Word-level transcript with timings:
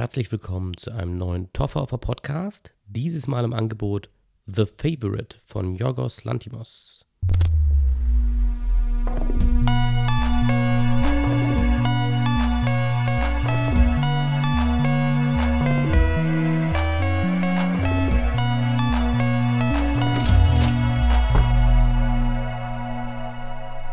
Herzlich 0.00 0.32
willkommen 0.32 0.78
zu 0.78 0.92
einem 0.92 1.18
neuen 1.18 1.52
Toffer 1.52 1.86
Podcast. 1.98 2.72
Dieses 2.86 3.26
Mal 3.26 3.44
im 3.44 3.52
Angebot 3.52 4.08
The 4.46 4.64
Favorite 4.64 5.36
von 5.44 5.74
Yorgos 5.74 6.24
Lantimos. 6.24 7.04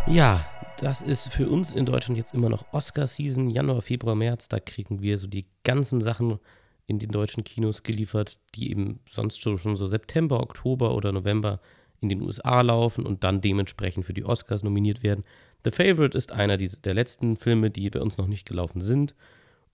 Ja, 0.08 0.46
das 0.80 1.02
ist 1.02 1.34
für 1.34 1.50
uns 1.50 1.74
in 1.74 1.86
Deutschland 1.86 2.18
jetzt 2.18 2.34
immer 2.34 2.50
noch 2.50 2.72
Oscar-Season, 2.72 3.50
Januar, 3.50 3.82
Februar, 3.82 4.16
März. 4.16 4.48
Da 4.48 4.60
kriegen 4.60 5.02
wir 5.02 5.18
so 5.18 5.28
die 5.28 5.46
ganzen 5.64 6.02
Sachen 6.02 6.40
in 6.86 7.00
den 7.00 7.12
deutschen 7.12 7.44
Kinos 7.44 7.84
geliefert, 7.84 8.40
die 8.56 8.70
eben 8.72 9.00
sonst 9.10 9.42
schon, 9.42 9.58
so 9.58 9.88
September, 9.88 10.40
Oktober 10.40 10.96
oder 10.96 11.12
November 11.12 11.60
in 12.00 12.10
den 12.10 12.22
USA 12.22 12.62
laufen 12.62 13.06
und 13.06 13.24
dann 13.24 13.42
dementsprechend 13.42 14.06
für 14.06 14.14
die 14.14 14.24
Oscars 14.24 14.64
nominiert 14.64 15.02
werden. 15.04 15.24
The 15.66 15.72
Favorite 15.72 16.18
ist 16.18 16.32
einer 16.32 16.58
der 16.58 16.94
letzten 16.94 17.38
Filme, 17.38 17.72
die 17.72 17.90
bei 17.90 18.00
uns 18.00 18.18
noch 18.18 18.28
nicht 18.28 18.48
gelaufen 18.48 18.82
sind. 18.82 19.16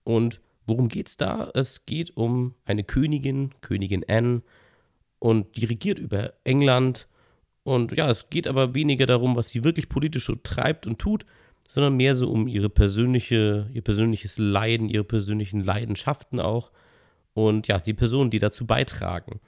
Und 0.04 0.40
worum 0.66 0.88
geht 0.88 1.08
es 1.08 1.16
da? 1.16 1.50
Es 1.54 1.84
geht 1.84 2.16
um 2.16 2.54
eine 2.64 2.82
Königin, 2.82 3.50
Königin 3.60 4.04
Anne, 4.08 4.42
und 5.18 5.56
die 5.56 5.64
regiert 5.64 5.98
über 5.98 6.32
England 6.44 7.08
und 7.64 7.96
ja, 7.96 8.08
es 8.08 8.30
geht 8.30 8.46
aber 8.46 8.74
weniger 8.74 9.06
darum, 9.06 9.36
was 9.36 9.48
sie 9.48 9.64
wirklich 9.64 9.88
politisch 9.88 10.26
so 10.26 10.36
treibt 10.36 10.86
und 10.86 10.98
tut, 10.98 11.24
sondern 11.66 11.96
mehr 11.96 12.14
so 12.14 12.30
um 12.30 12.46
ihre 12.46 12.68
persönliche, 12.68 13.68
ihr 13.72 13.82
persönliches 13.82 14.38
Leiden, 14.38 14.88
ihre 14.88 15.04
persönlichen 15.04 15.60
Leidenschaften 15.60 16.38
auch. 16.38 16.70
Und 17.32 17.66
ja, 17.66 17.80
die 17.80 17.94
Personen, 17.94 18.30
die 18.30 18.38
dazu 18.38 18.66
beitragen. 18.66 19.40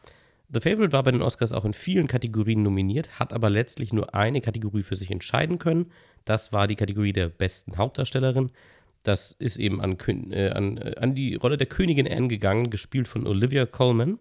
The 0.49 0.61
Favorite 0.61 0.93
war 0.93 1.03
bei 1.03 1.11
den 1.13 1.23
Oscars 1.23 1.53
auch 1.53 1.65
in 1.65 1.73
vielen 1.73 2.07
Kategorien 2.07 2.63
nominiert, 2.63 3.21
hat 3.21 3.33
aber 3.33 3.51
letztlich 3.51 3.93
nur 3.93 4.15
eine 4.15 4.41
Kategorie 4.41 4.83
für 4.83 4.97
sich 4.97 5.11
entscheiden 5.11 5.59
können. 5.59 5.93
Das 6.25 6.53
war 6.53 6.67
die 6.67 6.77
Kategorie 6.77 7.13
der 7.13 7.29
besten 7.29 7.77
Hauptdarstellerin. 7.77 8.51
Das 9.03 9.33
ist 9.33 9.57
eben 9.57 9.81
an, 9.81 9.97
äh, 10.31 10.51
an, 10.51 10.79
äh, 10.79 10.95
an 10.99 11.15
die 11.15 11.35
Rolle 11.35 11.57
der 11.57 11.67
Königin 11.67 12.11
Anne 12.11 12.29
gegangen, 12.29 12.71
gespielt 12.71 13.09
von 13.09 13.27
Olivia 13.27 13.67
Colman. 13.67 14.19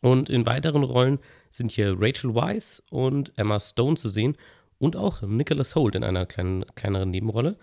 Und 0.00 0.30
in 0.30 0.46
weiteren 0.46 0.84
Rollen 0.84 1.18
sind 1.50 1.70
hier 1.70 1.96
Rachel 1.98 2.34
Weisz 2.34 2.82
und 2.90 3.32
Emma 3.36 3.58
Stone 3.58 3.96
zu 3.96 4.08
sehen 4.08 4.36
und 4.78 4.96
auch 4.96 5.22
Nicholas 5.22 5.74
Holt 5.74 5.94
in 5.94 6.04
einer 6.04 6.26
kleinen, 6.26 6.64
kleineren 6.74 7.10
Nebenrolle. 7.10 7.56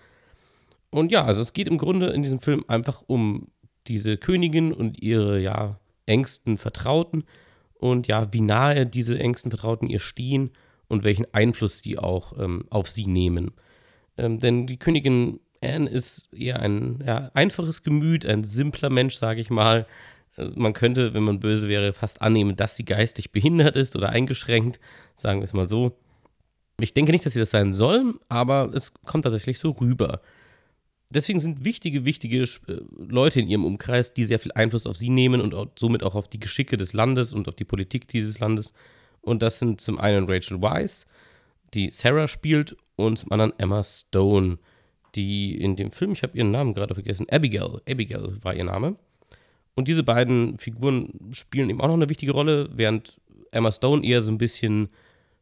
Und 0.90 1.12
ja, 1.12 1.24
also 1.26 1.42
es 1.42 1.54
geht 1.54 1.68
im 1.68 1.78
Grunde 1.78 2.08
in 2.08 2.24
diesem 2.24 2.40
Film 2.40 2.66
einfach 2.68 3.04
um 3.08 3.48
diese 3.88 4.18
Königin 4.18 4.74
und 4.74 5.02
ihre 5.02 5.40
ja 5.40 5.80
engsten 6.06 6.58
Vertrauten 6.58 7.24
und 7.74 8.08
ja, 8.08 8.32
wie 8.34 8.42
nahe 8.42 8.86
diese 8.86 9.20
engsten 9.20 9.52
Vertrauten 9.52 9.90
ihr 9.90 10.00
stehen 10.00 10.52
und 10.88 11.04
welchen 11.04 11.26
Einfluss 11.34 11.82
die 11.82 11.98
auch 11.98 12.38
ähm, 12.38 12.66
auf 12.70 12.90
sie 12.90 13.08
nehmen. 13.08 13.52
Ähm, 14.18 14.40
denn 14.40 14.68
die 14.68 14.78
Königin 14.78 15.40
Anne 15.62 15.90
ist 15.90 16.34
eher 16.34 16.60
ein 16.60 17.04
ja, 17.06 17.32
einfaches 17.34 17.84
Gemüt, 17.84 18.26
ein 18.26 18.44
simpler 18.44 18.90
Mensch, 18.90 19.16
sage 19.16 19.42
ich 19.42 19.50
mal, 19.50 19.88
also 20.38 20.60
man 20.60 20.74
könnte, 20.74 21.14
wenn 21.14 21.24
man 21.24 21.40
böse 21.40 21.68
wäre, 21.68 21.94
fast 21.94 22.22
annehmen, 22.22 22.56
dass 22.56 22.76
sie 22.76 22.86
geistig 22.86 23.32
behindert 23.32 23.76
ist 23.76 23.96
oder 23.96 24.10
eingeschränkt, 24.10 24.80
sagen 25.16 25.40
wir 25.40 25.46
es 25.46 25.54
mal 25.54 25.68
so. 25.68 25.98
Ich 26.80 26.94
denke 26.94 27.12
nicht, 27.12 27.26
dass 27.26 27.34
sie 27.34 27.40
das 27.40 27.52
sein 27.52 27.72
soll, 27.72 28.20
aber 28.28 28.72
es 28.74 28.94
kommt 29.06 29.24
tatsächlich 29.24 29.60
so 29.60 29.72
rüber. 29.72 30.22
Deswegen 31.10 31.40
sind 31.40 31.64
wichtige, 31.64 32.04
wichtige 32.04 32.42
äh, 32.42 32.82
Leute 32.98 33.40
in 33.40 33.48
ihrem 33.48 33.64
Umkreis, 33.64 34.14
die 34.14 34.26
sehr 34.26 34.40
viel 34.40 34.52
Einfluss 34.52 34.86
auf 34.86 34.98
sie 34.98 35.10
nehmen 35.10 35.40
und 35.40 35.56
somit 35.80 36.04
auch 36.04 36.16
auf 36.16 36.28
die 36.28 36.40
Geschicke 36.40 36.76
des 36.78 36.94
Landes 36.94 37.32
und 37.32 37.48
auf 37.48 37.56
die 37.56 37.64
Politik 37.64 38.08
dieses 38.08 38.40
Landes. 38.40 38.74
Und 39.22 39.42
das 39.42 39.60
sind 39.60 39.80
zum 39.80 40.00
einen 40.00 40.30
Rachel 40.30 40.62
Weisz, 40.62 41.06
die 41.74 41.92
Sarah 41.92 42.28
spielt, 42.28 42.76
und 42.96 43.18
zum 43.18 43.32
anderen 43.32 43.54
Emma 43.58 43.84
Stone, 43.84 44.58
die 45.16 45.56
in 45.60 45.76
dem 45.76 45.92
Film, 45.92 46.12
ich 46.12 46.24
habe 46.24 46.38
ihren 46.38 46.52
Namen 46.52 46.74
gerade 46.74 46.94
vergessen, 46.94 47.28
Abigail, 47.30 47.82
Abigail 47.88 48.38
war 48.42 48.54
ihr 48.54 48.64
Name, 48.64 48.96
und 49.76 49.88
diese 49.88 50.04
beiden 50.04 50.58
Figuren 50.58 51.12
spielen 51.32 51.70
eben 51.70 51.82
auch 51.82 51.88
noch 51.88 51.96
eine 51.96 52.10
wichtige 52.10 52.32
Rolle, 52.32 52.70
während 52.74 53.20
Emma 53.52 53.72
Stone 53.72 54.06
eher 54.06 54.22
so 54.22 54.32
ein 54.32 54.38
bisschen 54.38 54.90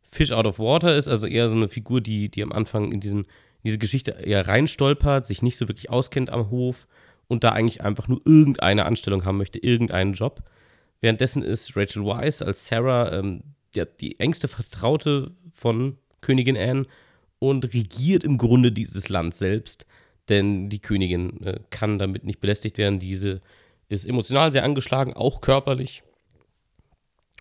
Fish 0.01 0.31
out 0.31 0.45
of 0.45 0.59
water 0.59 0.95
ist, 0.95 1.07
also 1.07 1.27
eher 1.27 1.47
so 1.47 1.55
eine 1.55 1.69
Figur, 1.69 2.01
die, 2.01 2.29
die 2.29 2.44
am 2.44 2.51
Anfang 2.51 2.91
in, 2.91 2.99
diesen, 2.99 3.21
in 3.21 3.66
diese 3.66 3.79
Geschichte 3.79 4.11
eher 4.11 4.47
reinstolpert, 4.47 5.25
sich 5.25 5.41
nicht 5.41 5.57
so 5.57 5.67
wirklich 5.67 5.89
auskennt 5.89 6.29
am 6.29 6.49
Hof 6.49 6.88
und 7.27 7.44
da 7.44 7.49
eigentlich 7.49 7.81
einfach 7.81 8.07
nur 8.07 8.21
irgendeine 8.25 8.85
Anstellung 8.85 9.25
haben 9.25 9.38
möchte, 9.38 9.59
irgendeinen 9.59 10.13
Job. 10.13 10.44
Währenddessen 11.01 11.44
ist 11.44 11.75
Rachel 11.75 12.05
Weisz 12.05 12.41
als 12.41 12.67
Sarah 12.67 13.11
ähm, 13.11 13.44
ja, 13.75 13.85
die 13.85 14.19
engste 14.19 14.47
Vertraute 14.47 15.31
von 15.53 15.97
Königin 16.21 16.57
Anne 16.57 16.85
und 17.39 17.73
regiert 17.73 18.23
im 18.23 18.38
Grunde 18.38 18.71
dieses 18.71 19.09
Land 19.09 19.33
selbst, 19.35 19.85
denn 20.29 20.69
die 20.69 20.79
Königin 20.79 21.41
äh, 21.44 21.59
kann 21.69 22.00
damit 22.00 22.23
nicht 22.23 22.39
belästigt 22.39 22.77
werden. 22.77 23.00
Diese 23.00 23.41
ist 23.93 24.05
emotional 24.05 24.51
sehr 24.51 24.63
angeschlagen, 24.63 25.13
auch 25.13 25.41
körperlich. 25.41 26.03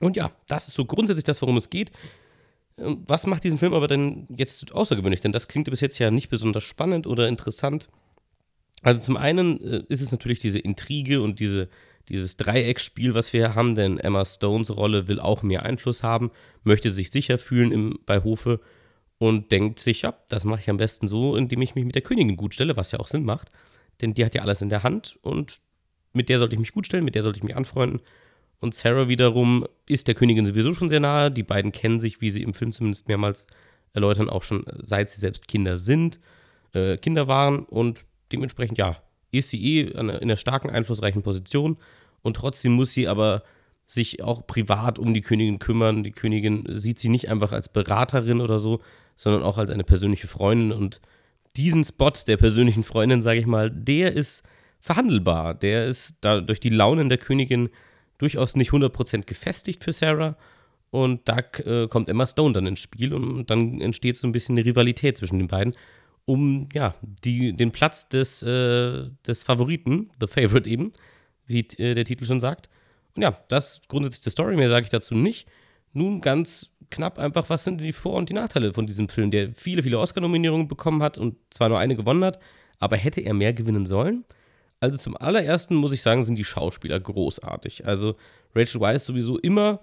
Und 0.00 0.16
ja, 0.16 0.32
das 0.48 0.68
ist 0.68 0.74
so 0.74 0.84
grundsätzlich 0.84 1.24
das, 1.24 1.42
worum 1.42 1.56
es 1.56 1.70
geht. 1.70 1.92
Ähm, 2.78 3.04
was 3.06 3.26
macht 3.26 3.44
diesen 3.44 3.58
Film 3.58 3.74
aber 3.74 3.88
denn 3.88 4.26
jetzt 4.36 4.72
außergewöhnlich? 4.72 5.20
Denn 5.20 5.32
das 5.32 5.48
klingt 5.48 5.70
bis 5.70 5.80
jetzt 5.80 5.98
ja 5.98 6.10
nicht 6.10 6.28
besonders 6.28 6.64
spannend 6.64 7.06
oder 7.06 7.28
interessant. 7.28 7.88
Also 8.82 9.00
zum 9.00 9.16
einen 9.16 9.60
äh, 9.60 9.84
ist 9.88 10.00
es 10.00 10.10
natürlich 10.10 10.40
diese 10.40 10.58
Intrige 10.58 11.22
und 11.22 11.38
diese, 11.38 11.68
dieses 12.08 12.36
Dreiecksspiel, 12.36 13.14
was 13.14 13.32
wir 13.32 13.48
hier 13.48 13.54
haben, 13.54 13.74
denn 13.74 13.98
Emma 13.98 14.24
Stones 14.24 14.76
Rolle 14.76 15.06
will 15.06 15.20
auch 15.20 15.42
mehr 15.42 15.62
Einfluss 15.62 16.02
haben, 16.02 16.30
möchte 16.64 16.90
sich 16.90 17.10
sicher 17.10 17.38
fühlen 17.38 17.70
im, 17.70 17.98
bei 18.06 18.22
Hofe 18.24 18.60
und 19.18 19.52
denkt 19.52 19.78
sich, 19.78 20.02
ja, 20.02 20.14
das 20.28 20.44
mache 20.44 20.60
ich 20.60 20.70
am 20.70 20.78
besten 20.78 21.06
so, 21.06 21.36
indem 21.36 21.62
ich 21.62 21.76
mich 21.76 21.84
mit 21.84 21.94
der 21.94 22.02
Königin 22.02 22.36
gut 22.36 22.54
stelle, 22.54 22.76
was 22.76 22.90
ja 22.90 22.98
auch 22.98 23.06
Sinn 23.06 23.24
macht, 23.24 23.50
denn 24.00 24.14
die 24.14 24.24
hat 24.24 24.34
ja 24.34 24.42
alles 24.42 24.62
in 24.62 24.68
der 24.68 24.82
Hand 24.82 25.16
und 25.22 25.60
mit 26.12 26.28
der 26.28 26.38
sollte 26.38 26.54
ich 26.54 26.60
mich 26.60 26.72
gut 26.72 26.86
stellen, 26.86 27.04
mit 27.04 27.14
der 27.14 27.22
sollte 27.22 27.38
ich 27.38 27.44
mich 27.44 27.56
anfreunden. 27.56 28.00
Und 28.60 28.74
Sarah 28.74 29.08
wiederum 29.08 29.66
ist 29.86 30.06
der 30.08 30.14
Königin 30.14 30.46
sowieso 30.46 30.72
schon 30.72 30.88
sehr 30.88 31.00
nahe. 31.00 31.30
Die 31.30 31.42
beiden 31.42 31.72
kennen 31.72 31.98
sich, 31.98 32.20
wie 32.20 32.30
sie 32.30 32.42
im 32.42 32.54
Film 32.54 32.72
zumindest 32.72 33.08
mehrmals 33.08 33.46
erläutern, 33.92 34.30
auch 34.30 34.42
schon 34.42 34.64
seit 34.82 35.08
sie 35.10 35.18
selbst 35.18 35.48
Kinder 35.48 35.78
sind, 35.78 36.20
äh, 36.72 36.96
Kinder 36.96 37.26
waren. 37.26 37.64
Und 37.64 38.04
dementsprechend, 38.30 38.78
ja, 38.78 39.02
ist 39.32 39.50
sie 39.50 39.64
eh 39.64 39.80
in 39.80 40.10
einer 40.10 40.36
starken, 40.36 40.70
einflussreichen 40.70 41.22
Position. 41.22 41.76
Und 42.22 42.36
trotzdem 42.36 42.72
muss 42.72 42.92
sie 42.92 43.08
aber 43.08 43.42
sich 43.84 44.22
auch 44.22 44.46
privat 44.46 44.98
um 44.98 45.12
die 45.12 45.22
Königin 45.22 45.58
kümmern. 45.58 46.04
Die 46.04 46.12
Königin 46.12 46.64
sieht 46.68 46.98
sie 46.98 47.08
nicht 47.08 47.28
einfach 47.28 47.52
als 47.52 47.68
Beraterin 47.68 48.40
oder 48.40 48.58
so, 48.58 48.80
sondern 49.16 49.42
auch 49.42 49.58
als 49.58 49.70
eine 49.70 49.84
persönliche 49.84 50.28
Freundin. 50.28 50.72
Und 50.72 51.00
diesen 51.56 51.84
Spot 51.84 52.12
der 52.26 52.36
persönlichen 52.36 52.84
Freundin, 52.84 53.20
sage 53.20 53.40
ich 53.40 53.46
mal, 53.46 53.70
der 53.70 54.12
ist 54.12 54.44
verhandelbar. 54.82 55.54
Der 55.54 55.86
ist 55.86 56.16
da 56.20 56.40
durch 56.40 56.60
die 56.60 56.68
Launen 56.68 57.08
der 57.08 57.18
Königin 57.18 57.70
durchaus 58.18 58.56
nicht 58.56 58.72
100% 58.72 59.24
gefestigt 59.24 59.82
für 59.82 59.92
Sarah. 59.92 60.36
Und 60.90 61.26
da 61.26 61.38
äh, 61.38 61.88
kommt 61.88 62.10
Emma 62.10 62.26
Stone 62.26 62.52
dann 62.52 62.66
ins 62.66 62.80
Spiel 62.80 63.14
und 63.14 63.46
dann 63.48 63.80
entsteht 63.80 64.16
so 64.16 64.26
ein 64.26 64.32
bisschen 64.32 64.58
eine 64.58 64.66
Rivalität 64.66 65.16
zwischen 65.16 65.38
den 65.38 65.48
beiden, 65.48 65.74
um 66.26 66.68
ja, 66.74 66.94
die, 67.24 67.54
den 67.54 67.70
Platz 67.70 68.08
des, 68.08 68.42
äh, 68.42 69.08
des 69.26 69.42
Favoriten, 69.44 70.10
The 70.20 70.26
Favorite 70.26 70.68
eben, 70.68 70.92
wie 71.46 71.60
äh, 71.78 71.94
der 71.94 72.04
Titel 72.04 72.26
schon 72.26 72.40
sagt. 72.40 72.68
Und 73.16 73.22
ja, 73.22 73.38
das 73.48 73.80
grundsätzlich 73.88 74.22
die 74.22 74.30
Story, 74.30 74.56
mehr 74.56 74.68
sage 74.68 74.84
ich 74.84 74.90
dazu 74.90 75.14
nicht. 75.14 75.48
Nun 75.94 76.20
ganz 76.20 76.70
knapp 76.90 77.18
einfach, 77.18 77.48
was 77.48 77.64
sind 77.64 77.80
die 77.80 77.92
Vor- 77.92 78.14
und 78.16 78.28
die 78.28 78.34
Nachteile 78.34 78.74
von 78.74 78.86
diesem 78.86 79.08
Film, 79.08 79.30
der 79.30 79.54
viele, 79.54 79.82
viele 79.82 79.98
Oscar-Nominierungen 79.98 80.68
bekommen 80.68 81.02
hat 81.02 81.16
und 81.16 81.36
zwar 81.50 81.68
nur 81.68 81.78
eine 81.78 81.96
gewonnen 81.96 82.24
hat, 82.24 82.40
aber 82.78 82.96
hätte 82.96 83.20
er 83.20 83.32
mehr 83.32 83.52
gewinnen 83.52 83.86
sollen? 83.86 84.24
Also 84.82 84.98
zum 84.98 85.16
allerersten 85.16 85.76
muss 85.76 85.92
ich 85.92 86.02
sagen, 86.02 86.24
sind 86.24 86.34
die 86.34 86.44
Schauspieler 86.44 86.98
großartig. 86.98 87.86
Also 87.86 88.16
Rachel 88.52 88.80
Weisz 88.80 89.06
sowieso 89.06 89.38
immer, 89.38 89.78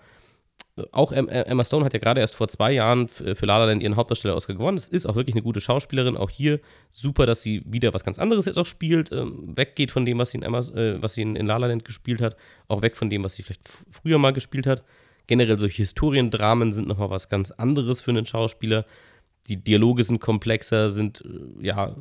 äh, 0.76 0.84
auch 0.92 1.14
äh, 1.14 1.20
Emma 1.20 1.64
Stone 1.64 1.86
hat 1.86 1.94
ja 1.94 2.00
gerade 2.00 2.20
erst 2.20 2.36
vor 2.36 2.50
zwei 2.50 2.74
Jahren 2.74 3.08
für 3.08 3.46
La 3.46 3.60
La 3.60 3.66
Land 3.66 3.82
ihren 3.82 3.96
Hauptdarsteller 3.96 4.36
Oscar 4.36 4.56
gewonnen. 4.56 4.76
Das 4.76 4.90
ist 4.90 5.06
auch 5.06 5.16
wirklich 5.16 5.36
eine 5.36 5.42
gute 5.42 5.62
Schauspielerin. 5.62 6.18
Auch 6.18 6.30
hier 6.30 6.60
super, 6.92 7.26
dass 7.26 7.42
sie 7.42 7.64
wieder 7.66 7.94
was 7.94 8.04
ganz 8.04 8.20
anderes 8.20 8.44
jetzt 8.44 8.58
auch 8.58 8.66
spielt. 8.66 9.14
Ähm, 9.14 9.56
weggeht 9.56 9.92
von 9.92 10.06
dem, 10.06 10.18
was 10.18 10.32
sie, 10.32 10.40
in, 10.40 10.44
Emma, 10.44 10.60
äh, 10.60 11.02
was 11.02 11.14
sie 11.14 11.22
in, 11.22 11.38
in 11.38 11.48
La 11.48 11.56
La 11.56 11.68
Land 11.68 11.86
gespielt 11.86 12.22
hat. 12.22 12.36
Auch 12.68 12.82
weg 12.82 12.98
von 12.98 13.10
dem, 13.10 13.24
was 13.24 13.36
sie 13.36 13.44
vielleicht 13.44 13.70
früher 13.90 14.18
mal 14.18 14.34
gespielt 14.34 14.68
hat. 14.68 14.84
Generell 15.28 15.58
solche 15.58 15.78
Historiendramen 15.78 16.74
sind 16.74 16.90
nochmal 16.90 17.10
was 17.10 17.30
ganz 17.30 17.52
anderes 17.52 18.02
für 18.02 18.12
einen 18.12 18.26
Schauspieler. 18.26 18.86
Die 19.48 19.64
Dialoge 19.64 20.04
sind 20.04 20.20
komplexer, 20.20 20.90
sind 20.90 21.24
äh, 21.24 21.66
ja 21.66 21.96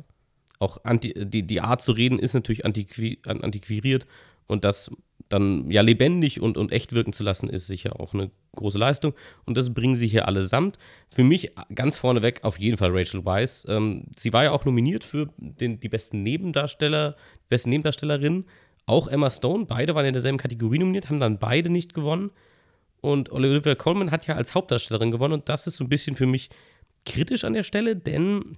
auch 0.59 0.83
anti, 0.83 1.13
die, 1.15 1.43
die 1.43 1.61
Art 1.61 1.81
zu 1.81 1.91
reden 1.93 2.19
ist 2.19 2.33
natürlich 2.33 2.65
antiqui, 2.65 3.19
antiquiriert 3.25 4.05
und 4.47 4.63
das 4.63 4.91
dann 5.29 5.69
ja 5.69 5.81
lebendig 5.81 6.41
und, 6.41 6.57
und 6.57 6.71
echt 6.71 6.93
wirken 6.93 7.13
zu 7.13 7.23
lassen, 7.23 7.49
ist 7.49 7.67
sicher 7.67 7.99
auch 7.99 8.13
eine 8.13 8.31
große 8.55 8.79
Leistung. 8.79 9.13
Und 9.45 9.57
das 9.57 9.73
bringen 9.73 9.95
sie 9.95 10.07
hier 10.07 10.27
allesamt. 10.27 10.77
Für 11.09 11.23
mich 11.23 11.51
ganz 11.73 11.95
vorneweg 11.95 12.43
auf 12.43 12.59
jeden 12.59 12.77
Fall 12.77 12.89
Rachel 12.91 13.23
Weisz. 13.25 13.65
Ähm, 13.69 14.05
sie 14.17 14.33
war 14.33 14.43
ja 14.43 14.51
auch 14.51 14.65
nominiert 14.65 15.03
für 15.03 15.29
den, 15.37 15.79
die 15.79 15.89
besten 15.89 16.23
Nebendarsteller, 16.23 17.15
die 17.43 17.49
besten 17.49 17.69
Nebendarstellerinnen. 17.69 18.45
auch 18.87 19.07
Emma 19.07 19.29
Stone. 19.29 19.65
Beide 19.65 19.93
waren 19.93 20.05
in 20.05 20.13
derselben 20.13 20.39
Kategorie 20.39 20.79
nominiert, 20.79 21.09
haben 21.09 21.19
dann 21.19 21.37
beide 21.37 21.69
nicht 21.69 21.93
gewonnen. 21.93 22.31
Und 23.01 23.31
Olivia 23.31 23.75
Colman 23.75 24.11
hat 24.11 24.25
ja 24.25 24.35
als 24.35 24.55
Hauptdarstellerin 24.55 25.11
gewonnen. 25.11 25.35
Und 25.35 25.47
das 25.47 25.67
ist 25.67 25.75
so 25.75 25.83
ein 25.83 25.89
bisschen 25.89 26.15
für 26.15 26.25
mich 26.25 26.49
kritisch 27.05 27.43
an 27.43 27.53
der 27.53 27.63
Stelle, 27.63 27.95
denn 27.95 28.57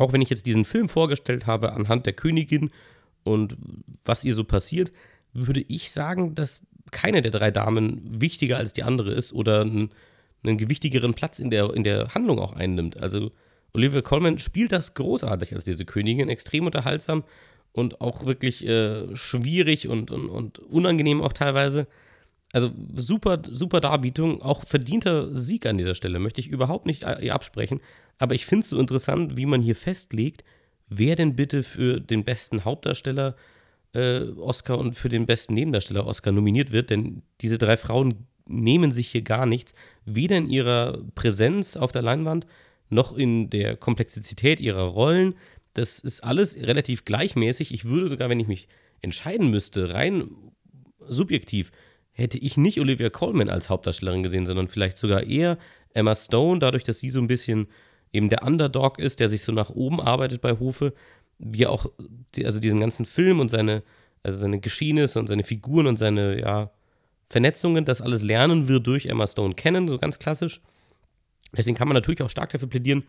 auch 0.00 0.12
wenn 0.12 0.22
ich 0.22 0.30
jetzt 0.30 0.46
diesen 0.46 0.64
Film 0.64 0.88
vorgestellt 0.88 1.46
habe 1.46 1.72
anhand 1.72 2.06
der 2.06 2.12
Königin 2.14 2.70
und 3.22 3.56
was 4.04 4.24
ihr 4.24 4.34
so 4.34 4.44
passiert, 4.44 4.92
würde 5.32 5.64
ich 5.68 5.90
sagen, 5.90 6.34
dass 6.34 6.62
keine 6.90 7.22
der 7.22 7.30
drei 7.30 7.50
Damen 7.50 8.00
wichtiger 8.20 8.56
als 8.56 8.72
die 8.72 8.82
andere 8.82 9.12
ist 9.12 9.32
oder 9.32 9.60
einen, 9.60 9.90
einen 10.42 10.58
gewichtigeren 10.58 11.14
Platz 11.14 11.38
in 11.38 11.50
der, 11.50 11.72
in 11.74 11.84
der 11.84 12.14
Handlung 12.14 12.38
auch 12.38 12.54
einnimmt. 12.54 13.00
Also 13.00 13.30
Olivia 13.72 14.00
Colman 14.00 14.38
spielt 14.38 14.72
das 14.72 14.94
großartig 14.94 15.54
als 15.54 15.64
diese 15.64 15.84
Königin, 15.84 16.28
extrem 16.28 16.66
unterhaltsam 16.66 17.24
und 17.72 18.00
auch 18.00 18.24
wirklich 18.26 18.66
äh, 18.66 19.14
schwierig 19.14 19.86
und, 19.86 20.10
und, 20.10 20.28
und 20.28 20.58
unangenehm 20.58 21.20
auch 21.22 21.32
teilweise. 21.32 21.86
Also 22.52 22.70
super, 22.94 23.40
super 23.48 23.80
Darbietung, 23.80 24.42
auch 24.42 24.64
verdienter 24.64 25.34
Sieg 25.36 25.66
an 25.66 25.78
dieser 25.78 25.94
Stelle, 25.94 26.18
möchte 26.18 26.40
ich 26.40 26.48
überhaupt 26.48 26.86
nicht 26.86 27.04
äh, 27.04 27.30
absprechen. 27.30 27.80
Aber 28.18 28.34
ich 28.34 28.44
finde 28.44 28.64
es 28.64 28.70
so 28.70 28.78
interessant, 28.78 29.36
wie 29.36 29.46
man 29.46 29.62
hier 29.62 29.76
festlegt, 29.76 30.44
wer 30.88 31.14
denn 31.14 31.36
bitte 31.36 31.62
für 31.62 32.00
den 32.00 32.24
besten 32.24 32.64
Hauptdarsteller 32.64 33.36
äh, 33.92 34.22
Oscar 34.36 34.78
und 34.78 34.94
für 34.94 35.08
den 35.08 35.26
besten 35.26 35.54
Nebendarsteller 35.54 36.06
Oscar 36.06 36.32
nominiert 36.32 36.72
wird. 36.72 36.90
Denn 36.90 37.22
diese 37.40 37.58
drei 37.58 37.76
Frauen 37.76 38.26
nehmen 38.46 38.90
sich 38.90 39.08
hier 39.08 39.22
gar 39.22 39.46
nichts, 39.46 39.74
weder 40.04 40.36
in 40.36 40.48
ihrer 40.48 40.98
Präsenz 41.14 41.76
auf 41.76 41.92
der 41.92 42.02
Leinwand 42.02 42.46
noch 42.88 43.16
in 43.16 43.48
der 43.50 43.76
Komplexität 43.76 44.58
ihrer 44.58 44.82
Rollen. 44.82 45.34
Das 45.74 46.00
ist 46.00 46.24
alles 46.24 46.56
relativ 46.56 47.04
gleichmäßig. 47.04 47.72
Ich 47.72 47.84
würde 47.84 48.08
sogar, 48.08 48.28
wenn 48.28 48.40
ich 48.40 48.48
mich 48.48 48.66
entscheiden 49.00 49.50
müsste, 49.50 49.94
rein 49.94 50.30
subjektiv, 51.06 51.70
hätte 52.12 52.38
ich 52.38 52.56
nicht 52.56 52.80
Olivia 52.80 53.10
Colman 53.10 53.48
als 53.48 53.68
Hauptdarstellerin 53.68 54.22
gesehen, 54.22 54.46
sondern 54.46 54.68
vielleicht 54.68 54.96
sogar 54.96 55.22
eher 55.22 55.58
Emma 55.94 56.14
Stone, 56.14 56.58
dadurch, 56.58 56.84
dass 56.84 56.98
sie 56.98 57.10
so 57.10 57.20
ein 57.20 57.26
bisschen 57.26 57.68
eben 58.12 58.28
der 58.28 58.42
Underdog 58.42 58.98
ist, 58.98 59.20
der 59.20 59.28
sich 59.28 59.42
so 59.42 59.52
nach 59.52 59.70
oben 59.70 60.00
arbeitet 60.00 60.40
bei 60.40 60.58
Hofe. 60.58 60.92
Wir 61.38 61.70
auch, 61.70 61.86
also 62.44 62.60
diesen 62.60 62.80
ganzen 62.80 63.04
Film 63.04 63.40
und 63.40 63.48
seine, 63.48 63.82
also 64.22 64.38
seine 64.38 64.60
Geschehnisse 64.60 65.18
und 65.18 65.28
seine 65.28 65.44
Figuren 65.44 65.86
und 65.86 65.96
seine, 65.96 66.40
ja, 66.40 66.70
Vernetzungen, 67.28 67.84
das 67.84 68.00
alles 68.00 68.22
lernen 68.22 68.68
wir 68.68 68.80
durch 68.80 69.06
Emma 69.06 69.26
Stone 69.26 69.54
kennen, 69.54 69.86
so 69.86 69.98
ganz 69.98 70.18
klassisch. 70.18 70.60
Deswegen 71.56 71.76
kann 71.76 71.86
man 71.86 71.94
natürlich 71.94 72.22
auch 72.22 72.30
stark 72.30 72.50
dafür 72.50 72.68
plädieren, 72.68 73.04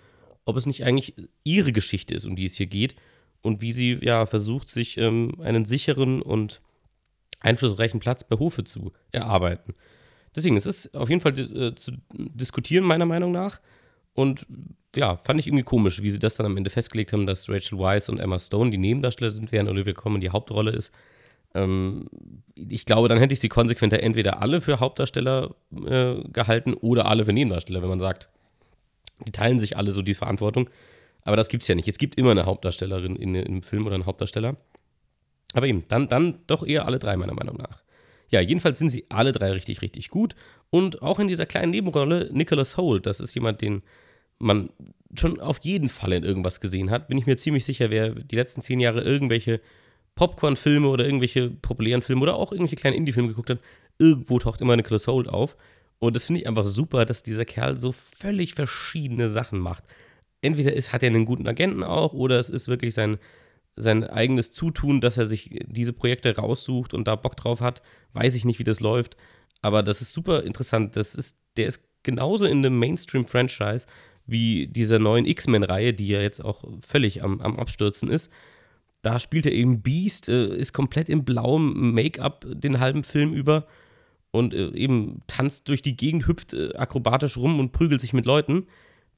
ob 0.45 0.57
es 0.57 0.68
nicht 0.68 0.86
eigentlich 0.86 1.15
ihre 1.44 1.71
Geschichte 1.71 2.13
ist, 2.13 2.25
um 2.25 2.36
die 2.36 2.45
es 2.45 2.56
hier 2.56 2.68
geht 2.68 2.95
und 3.42 3.62
wie 3.62 3.71
sie 3.71 3.97
ja 4.01 4.27
versucht, 4.27 4.69
sich 4.69 4.97
ähm, 4.97 5.33
einen 5.42 5.65
sicheren 5.65 6.21
und 6.21 6.62
einflussreichen 7.42 8.00
Platz 8.00 8.24
bei 8.24 8.38
Hofe 8.38 8.64
zu 8.64 8.94
erarbeiten. 9.12 9.76
Deswegen, 10.36 10.56
es 10.56 10.66
ist 10.66 10.96
auf 10.96 11.10
jeden 11.10 11.22
Fall 11.22 11.38
äh, 11.38 11.76
zu 11.76 11.92
diskutieren, 12.14 12.86
meiner 12.86 13.06
Meinung 13.06 13.32
nach. 13.32 13.60
Und 14.14 14.46
ja, 14.96 15.18
fand 15.18 15.40
ich 15.40 15.48
irgendwie 15.48 15.64
komisch, 15.64 16.02
wie 16.02 16.10
sie 16.10 16.20
das 16.20 16.36
dann 16.36 16.46
am 16.46 16.58
Ende 16.58 16.70
festgelegt 16.70 17.14
haben, 17.14 17.26
dass 17.26 17.50
Rachel 17.50 17.80
Weisz 17.80 18.10
und 18.10 18.20
Emma 18.20 18.40
Stone 18.40 18.72
die 18.72 18.78
Nebendarsteller 18.78 19.32
sind, 19.32 19.52
während 19.52 19.70
Olivia 19.70 19.94
Colman 19.94 20.22
die 20.22 20.30
Hauptrolle 20.30 20.72
ist. 20.72 20.94
Ähm, 21.54 22.08
ich 22.56 22.86
glaube, 22.86 23.08
dann 23.08 23.20
hätte 23.20 23.34
ich 23.34 23.40
sie 23.40 23.50
konsequenter 23.50 24.02
entweder 24.02 24.42
alle 24.42 24.62
für 24.62 24.80
Hauptdarsteller 24.80 25.56
äh, 25.86 26.16
gehalten 26.32 26.74
oder 26.74 27.06
alle 27.08 27.26
für 27.26 27.34
Nebendarsteller, 27.34 27.82
wenn 27.82 27.90
man 27.90 28.00
sagt, 28.00 28.30
die 29.26 29.32
teilen 29.32 29.60
sich 29.60 29.78
alle 29.78 29.92
so 29.92 30.02
die 30.02 30.14
Verantwortung. 30.14 30.70
Aber 31.24 31.36
das 31.36 31.50
gibt 31.50 31.64
es 31.64 31.68
ja 31.68 31.76
nicht. 31.76 31.88
Es 31.88 31.98
gibt 31.98 32.16
immer 32.16 32.32
eine 32.32 32.46
Hauptdarstellerin 32.46 33.16
in, 33.16 33.36
in 33.36 33.46
einem 33.46 33.64
Film 33.64 33.86
oder 33.86 33.96
einen 33.96 34.06
Hauptdarsteller. 34.06 34.58
Aber 35.53 35.68
eben, 35.68 35.83
dann, 35.88 36.07
dann 36.07 36.39
doch 36.48 36.65
eher 36.65 36.86
alle 36.86 37.00
drei, 37.00 37.18
meiner 37.18 37.33
Meinung 37.33 37.57
nach. 37.57 37.83
Ja, 38.30 38.39
jedenfalls 38.39 38.80
sind 38.80 38.89
sie 38.89 39.06
alle 39.09 39.33
drei 39.33 39.51
richtig, 39.51 39.81
richtig 39.81 40.09
gut. 40.09 40.36
Und 40.69 41.01
auch 41.01 41.19
in 41.19 41.27
dieser 41.27 41.45
kleinen 41.45 41.71
Nebenrolle, 41.71 42.30
Nicholas 42.31 42.77
Holt, 42.77 43.06
das 43.06 43.19
ist 43.19 43.33
jemand, 43.36 43.62
den 43.62 43.83
man 44.39 44.69
schon 45.18 45.39
auf 45.39 45.59
jeden 45.62 45.89
Fall 45.89 46.13
in 46.13 46.24
irgendwas 46.24 46.62
gesehen 46.62 46.89
hat. 46.89 47.09
Bin 47.09 47.18
ich 47.18 47.25
mir 47.25 47.36
ziemlich 47.36 47.65
sicher, 47.65 47.89
wer 47.89 48.09
die 48.09 48.36
letzten 48.36 48.62
zehn 48.62 48.80
Jahre 48.80 49.01
irgendwelche 49.01 49.59
Popcorn-Filme 50.15 50.88
oder 50.88 51.06
irgendwelche 51.06 51.50
populären 51.50 52.01
Filme 52.01 52.21
oder 52.21 52.36
auch 52.36 52.51
irgendwelche 52.51 52.75
kleinen 52.77 52.95
Indie-Filme 52.95 53.30
geguckt 53.30 53.50
hat, 53.50 53.59
irgendwo 53.97 54.39
taucht 54.39 54.62
immer 54.62 54.75
Nicholas 54.75 55.07
Holt 55.07 55.27
auf. 55.27 55.57
Und 56.00 56.15
das 56.15 56.25
finde 56.25 56.42
ich 56.42 56.47
einfach 56.47 56.65
super, 56.65 57.06
dass 57.06 57.24
dieser 57.24 57.45
Kerl 57.45 57.77
so 57.77 57.92
völlig 57.92 58.56
verschiedene 58.56 59.30
Sachen 59.30 59.59
macht. 59.59 59.83
Entweder 60.42 60.74
ist, 60.74 60.92
hat 60.92 61.04
er 61.04 61.07
einen 61.07 61.25
guten 61.25 61.47
Agenten 61.47 61.83
auch 61.83 62.13
oder 62.13 62.39
es 62.39 62.50
ist 62.50 62.68
wirklich 62.68 62.94
sein, 62.94 63.19
sein 63.75 64.03
eigenes 64.03 64.51
Zutun, 64.51 65.01
dass 65.01 65.18
er 65.18 65.25
sich 65.25 65.62
diese 65.65 65.94
Projekte 65.94 66.35
raussucht 66.35 66.94
und 66.94 67.07
da 67.07 67.15
Bock 67.15 67.35
drauf 67.38 67.62
hat. 67.62 67.81
Weiß 68.13 68.35
ich 68.35 68.45
nicht, 68.45 68.59
wie 68.59 68.63
das 68.63 68.79
läuft. 68.79 69.18
Aber 69.62 69.83
das 69.83 70.01
ist 70.01 70.13
super 70.13 70.44
interessant. 70.44 70.95
Das 70.95 71.15
ist, 71.15 71.38
der 71.57 71.68
ist 71.68 71.83
genauso 72.03 72.45
in 72.45 72.59
einem 72.59 72.77
Mainstream-Franchise 72.79 73.88
wie 74.25 74.68
dieser 74.68 75.00
neuen 75.00 75.25
X-Men-Reihe, 75.25 75.94
die 75.94 76.07
ja 76.07 76.21
jetzt 76.21 76.44
auch 76.44 76.63
völlig 76.81 77.23
am, 77.23 77.41
am 77.41 77.57
Abstürzen 77.57 78.09
ist. 78.09 78.31
Da 79.01 79.19
spielt 79.19 79.45
er 79.45 79.51
eben 79.51 79.81
Beast, 79.81 80.29
äh, 80.29 80.56
ist 80.56 80.73
komplett 80.73 81.09
im 81.09 81.25
blauen 81.25 81.94
Make-up 81.94 82.45
den 82.47 82.79
halben 82.79 83.03
Film 83.03 83.33
über 83.33 83.65
und 84.31 84.53
äh, 84.53 84.69
eben 84.73 85.21
tanzt 85.27 85.69
durch 85.69 85.81
die 85.81 85.97
Gegend, 85.97 86.27
hüpft 86.27 86.53
äh, 86.53 86.73
akrobatisch 86.75 87.38
rum 87.38 87.59
und 87.59 87.71
prügelt 87.71 88.00
sich 88.00 88.13
mit 88.13 88.25
Leuten. 88.25 88.68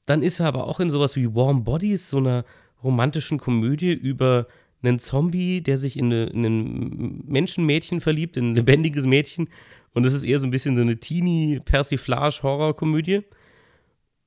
Dann 0.06 0.22
ist 0.22 0.40
er 0.40 0.46
aber 0.46 0.66
auch 0.66 0.80
in 0.80 0.90
sowas 0.90 1.16
wie 1.16 1.34
Warm 1.34 1.64
Bodies, 1.64 2.10
so 2.10 2.18
einer 2.18 2.44
romantischen 2.84 3.38
Komödie 3.38 3.92
über 3.92 4.46
einen 4.82 4.98
Zombie, 4.98 5.62
der 5.62 5.78
sich 5.78 5.96
in, 5.96 6.12
eine, 6.12 6.26
in 6.26 6.44
ein 6.44 7.24
Menschenmädchen 7.26 8.00
verliebt, 8.00 8.36
in 8.36 8.50
ein 8.50 8.54
lebendiges 8.54 9.06
Mädchen. 9.06 9.48
Und 9.94 10.04
das 10.04 10.12
ist 10.12 10.24
eher 10.24 10.38
so 10.38 10.46
ein 10.46 10.50
bisschen 10.50 10.76
so 10.76 10.82
eine 10.82 10.98
Teenie-Persiflage-Horror-Komödie. 10.98 13.22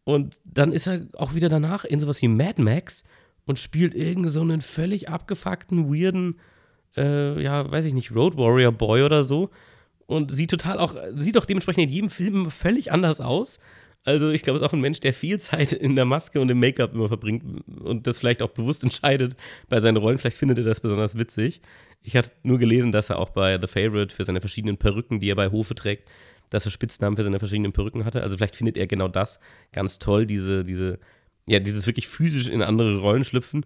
Und 0.03 0.39
dann 0.45 0.71
ist 0.71 0.87
er 0.87 1.05
auch 1.13 1.35
wieder 1.35 1.49
danach 1.49 1.85
in 1.85 1.99
sowas 1.99 2.19
wie 2.21 2.29
Mad 2.29 2.61
Max 2.61 3.03
und 3.45 3.59
spielt 3.59 3.93
irgend 3.93 4.31
so 4.31 4.41
einen 4.41 4.61
völlig 4.61 5.09
abgefuckten, 5.09 5.93
weirden, 5.93 6.39
äh, 6.95 7.39
ja, 7.41 7.69
weiß 7.69 7.83
ich 7.85 7.93
nicht, 7.93 8.15
Road 8.15 8.37
Warrior 8.37 8.71
Boy 8.71 9.03
oder 9.03 9.23
so. 9.23 9.51
Und 10.05 10.31
sieht 10.31 10.49
total 10.49 10.79
auch, 10.79 10.95
sieht 11.15 11.37
auch 11.37 11.45
dementsprechend 11.45 11.83
in 11.83 11.89
jedem 11.89 12.09
Film 12.09 12.49
völlig 12.49 12.93
anders 12.93 13.19
aus. 13.19 13.59
Also 14.07 14.29
ich 14.29 14.41
glaube, 14.41 14.55
es 14.55 14.61
ist 14.61 14.67
auch 14.69 14.71
ein 14.71 14.79
Mensch, 14.79 15.01
der 15.01 15.13
viel 15.13 15.37
Zeit 15.37 15.73
in 15.73 15.97
der 15.97 16.05
Maske 16.05 16.39
und 16.39 16.49
im 16.49 16.61
Make-up 16.61 16.93
immer 16.93 17.09
verbringt 17.09 17.43
und 17.81 18.07
das 18.07 18.19
vielleicht 18.19 18.41
auch 18.41 18.51
bewusst 18.51 18.81
entscheidet 18.83 19.35
bei 19.67 19.81
seinen 19.81 19.97
Rollen. 19.97 20.17
Vielleicht 20.17 20.37
findet 20.37 20.57
er 20.59 20.63
das 20.63 20.79
besonders 20.79 21.17
witzig. 21.17 21.61
Ich 22.03 22.15
hatte 22.15 22.31
nur 22.41 22.57
gelesen, 22.57 22.93
dass 22.93 23.09
er 23.09 23.19
auch 23.19 23.31
bei 23.31 23.59
The 23.59 23.67
Favorite 23.67 24.15
für 24.15 24.23
seine 24.23 24.39
verschiedenen 24.39 24.77
Perücken, 24.77 25.19
die 25.19 25.29
er 25.29 25.35
bei 25.35 25.51
Hofe 25.51 25.75
trägt, 25.75 26.07
dass 26.49 26.63
er 26.63 26.71
Spitznamen 26.71 27.17
für 27.17 27.23
seine 27.23 27.39
verschiedenen 27.39 27.73
Perücken 27.73 28.05
hatte. 28.05 28.21
Also 28.21 28.37
vielleicht 28.37 28.55
findet 28.55 28.77
er 28.77 28.87
genau 28.87 29.09
das 29.09 29.41
ganz 29.73 29.99
toll, 29.99 30.25
diese, 30.25 30.63
diese 30.63 30.99
ja, 31.45 31.59
dieses 31.59 31.85
wirklich 31.85 32.07
physisch 32.07 32.47
in 32.47 32.61
andere 32.61 32.99
Rollen 32.99 33.25
schlüpfen. 33.25 33.65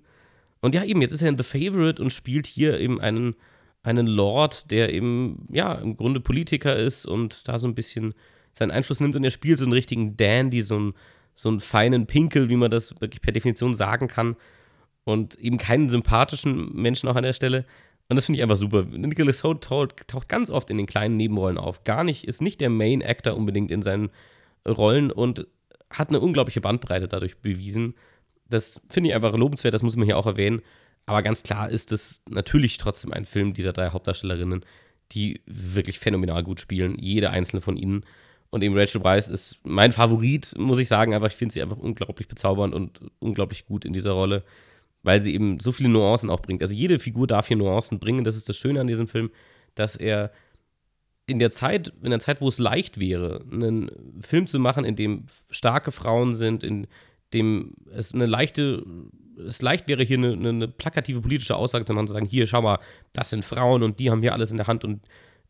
Und 0.60 0.74
ja, 0.74 0.84
eben, 0.84 1.04
jetzt 1.04 1.12
ist 1.12 1.22
er 1.22 1.30
in 1.30 1.38
The 1.38 1.44
Favorite 1.44 2.02
und 2.02 2.12
spielt 2.12 2.48
hier 2.48 2.80
eben 2.80 3.00
einen, 3.00 3.36
einen 3.84 4.08
Lord, 4.08 4.72
der 4.72 4.92
eben, 4.92 5.48
ja, 5.52 5.76
im 5.76 5.98
Grunde 5.98 6.20
Politiker 6.20 6.76
ist 6.76 7.06
und 7.06 7.48
da 7.48 7.60
so 7.60 7.68
ein 7.68 7.76
bisschen 7.76 8.16
seinen 8.52 8.72
Einfluss 8.72 9.00
nimmt 9.00 9.16
und 9.16 9.24
er 9.24 9.32
spielt 9.32 9.58
so 9.58 9.66
einen 9.66 9.74
richtigen 9.74 10.18
Dandy, 10.18 10.62
so 10.62 10.76
einen, 10.76 10.94
so 11.34 11.50
einen 11.50 11.60
feinen 11.60 12.08
Pinkel, 12.08 12.50
wie 12.50 12.56
man 12.56 12.72
das 12.72 13.00
wirklich 13.02 13.22
per 13.22 13.32
Definition 13.32 13.74
sagen 13.74 14.08
kann. 14.08 14.36
Und 15.04 15.36
eben 15.36 15.58
keinen 15.58 15.90
sympathischen 15.90 16.76
Menschen 16.76 17.10
auch 17.10 17.16
an 17.16 17.24
der 17.24 17.34
Stelle. 17.34 17.66
Und 18.08 18.18
das 18.18 18.26
finde 18.26 18.40
ich 18.40 18.44
einfach 18.44 18.58
super. 18.58 18.84
Nicholas 18.84 19.44
Holt 19.44 19.64
taucht 19.64 20.30
ganz 20.30 20.50
oft 20.50 20.70
in 20.70 20.78
den 20.78 20.86
kleinen 20.86 21.18
Nebenrollen 21.18 21.58
auf. 21.58 21.84
Gar 21.86 22.04
nicht, 22.04 22.28
ist 22.28 22.42
nicht 22.42 22.62
der 22.62 22.70
Main 22.70 23.02
Actor 23.02 23.36
unbedingt 23.36 23.72
in 23.72 23.82
seinen 23.82 24.10
Rollen 24.68 25.12
und 25.12 25.48
hat 25.90 26.10
eine 26.10 26.20
unglaubliche 26.20 26.62
Bandbreite 26.62 27.08
dadurch 27.08 27.38
bewiesen. 27.38 27.96
Das 28.50 28.82
finde 28.90 29.10
ich 29.10 29.16
einfach 29.16 29.36
lobenswert, 29.36 29.74
das 29.74 29.84
muss 29.84 29.96
man 29.96 30.06
hier 30.06 30.18
auch 30.18 30.26
erwähnen. 30.26 30.62
Aber 31.06 31.24
ganz 31.24 31.44
klar 31.44 31.70
ist 31.70 31.92
es 31.92 32.22
natürlich 32.30 32.78
trotzdem 32.78 33.12
ein 33.14 33.26
Film 33.26 33.54
dieser 33.54 33.74
drei 33.74 33.90
Hauptdarstellerinnen, 33.90 34.66
die 35.14 35.42
wirklich 35.46 36.00
phänomenal 36.00 36.44
gut 36.44 36.60
spielen, 36.60 36.98
jede 37.00 37.32
einzelne 37.32 37.62
von 37.62 37.78
ihnen. 37.78 38.06
Und 38.52 38.64
eben 38.64 38.78
Rachel 38.78 39.04
Weisz 39.04 39.30
ist 39.30 39.60
mein 39.64 39.94
Favorit, 39.94 40.54
muss 40.58 40.78
ich 40.78 40.90
sagen, 40.90 41.14
aber 41.14 41.28
ich 41.28 41.34
finde 41.34 41.54
sie 41.54 41.62
einfach 41.62 41.78
unglaublich 41.78 42.28
bezaubernd 42.28 42.76
und 42.76 43.00
unglaublich 43.20 43.66
gut 43.66 43.86
in 43.86 43.94
dieser 43.94 44.12
Rolle, 44.12 44.44
weil 45.04 45.22
sie 45.22 45.34
eben 45.34 45.60
so 45.62 45.72
viele 45.72 45.90
Nuancen 45.90 46.30
auch 46.30 46.42
bringt. 46.42 46.62
Also 46.62 46.76
jede 46.76 47.00
Figur 47.00 47.28
darf 47.28 47.48
hier 47.48 47.58
Nuancen 47.58 48.00
bringen. 48.00 48.26
Das 48.26 48.36
ist 48.36 48.50
das 48.50 48.58
Schöne 48.58 48.82
an 48.82 48.88
diesem 48.88 49.08
Film, 49.08 49.32
dass 49.74 49.96
er 49.96 50.32
in 51.28 51.40
der 51.40 51.50
Zeit, 51.50 51.94
in 52.04 52.10
der 52.10 52.20
Zeit, 52.20 52.42
wo 52.42 52.50
es 52.50 52.60
leicht 52.60 53.00
wäre, 53.00 53.46
einen 53.50 53.90
Film 54.22 54.48
zu 54.48 54.60
machen, 54.60 54.84
in 54.84 54.98
dem 54.98 55.28
starke 55.50 55.92
Frauen 55.92 56.34
sind, 56.34 56.62
in 56.64 56.88
dem 57.34 57.76
es 57.90 58.14
eine 58.14 58.26
leichte, 58.26 58.86
es 59.48 59.62
leicht 59.62 59.88
wäre, 59.88 60.04
hier 60.04 60.18
eine, 60.18 60.34
eine 60.34 60.68
plakative 60.68 61.22
politische 61.22 61.56
Aussage 61.56 61.86
zu 61.86 61.94
machen, 61.94 62.08
zu 62.08 62.14
sagen, 62.14 62.26
hier, 62.26 62.48
schau 62.48 62.62
mal, 62.62 62.80
das 63.14 63.30
sind 63.30 63.46
Frauen 63.46 63.82
und 63.82 64.00
die 64.00 64.12
haben 64.12 64.22
hier 64.22 64.34
alles 64.34 64.52
in 64.52 64.58
der 64.58 64.68
Hand 64.68 64.84
und 64.84 65.00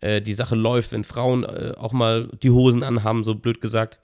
äh, 0.01 0.21
die 0.21 0.33
Sache 0.33 0.55
läuft, 0.55 0.91
wenn 0.91 1.03
Frauen 1.03 1.43
äh, 1.43 1.73
auch 1.77 1.93
mal 1.93 2.29
die 2.43 2.51
Hosen 2.51 2.83
anhaben, 2.83 3.23
so 3.23 3.35
blöd 3.35 3.61
gesagt. 3.61 3.99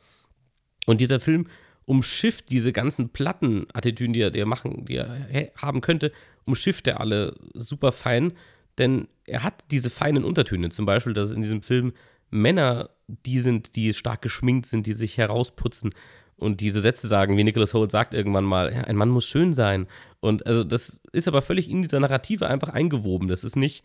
Und 0.86 1.02
dieser 1.02 1.20
Film 1.20 1.48
umschifft 1.86 2.50
diese 2.50 2.74
ganzen 2.74 3.10
Plattenattitüden, 3.10 4.14
die 4.14 4.22
er, 4.22 4.32
die 4.32 4.40
er 4.40 4.46
machen, 4.46 4.86
die 4.86 4.96
er 4.96 5.52
haben 5.58 5.82
könnte, 5.82 6.12
umschifft 6.46 6.88
er 6.88 7.00
alle 7.00 7.36
super 7.54 7.92
fein 7.92 8.34
denn 8.78 9.08
er 9.26 9.44
hat 9.44 9.64
diese 9.72 9.90
feinen 9.90 10.24
Untertöne. 10.24 10.70
Zum 10.70 10.86
Beispiel, 10.86 11.14
dass 11.14 11.32
in 11.32 11.42
diesem 11.42 11.62
Film 11.62 11.94
Männer 12.30 12.90
die 13.08 13.40
sind, 13.40 13.76
die 13.76 13.94
stark 13.94 14.22
geschminkt 14.22 14.66
sind, 14.66 14.86
die 14.86 14.94
sich 14.94 15.18
herausputzen 15.18 15.92
und 16.36 16.60
diese 16.60 16.82
Sätze 16.82 17.08
sagen, 17.08 17.38
wie 17.38 17.44
Nicholas 17.44 17.74
Holt 17.74 17.92
sagt 17.92 18.14
irgendwann 18.14 18.44
mal, 18.44 18.74
ja, 18.74 18.82
ein 18.82 18.98
Mann 18.98 19.10
muss 19.10 19.26
schön 19.26 19.54
sein. 19.54 19.88
Und 20.20 20.46
also 20.46 20.64
das 20.64 21.02
ist 21.14 21.28
aber 21.28 21.42
völlig 21.42 21.70
in 21.70 21.82
dieser 21.82 22.00
Narrative 22.00 22.48
einfach 22.48 22.70
eingewoben. 22.70 23.28
Das 23.28 23.44
ist 23.44 23.56
nicht, 23.56 23.84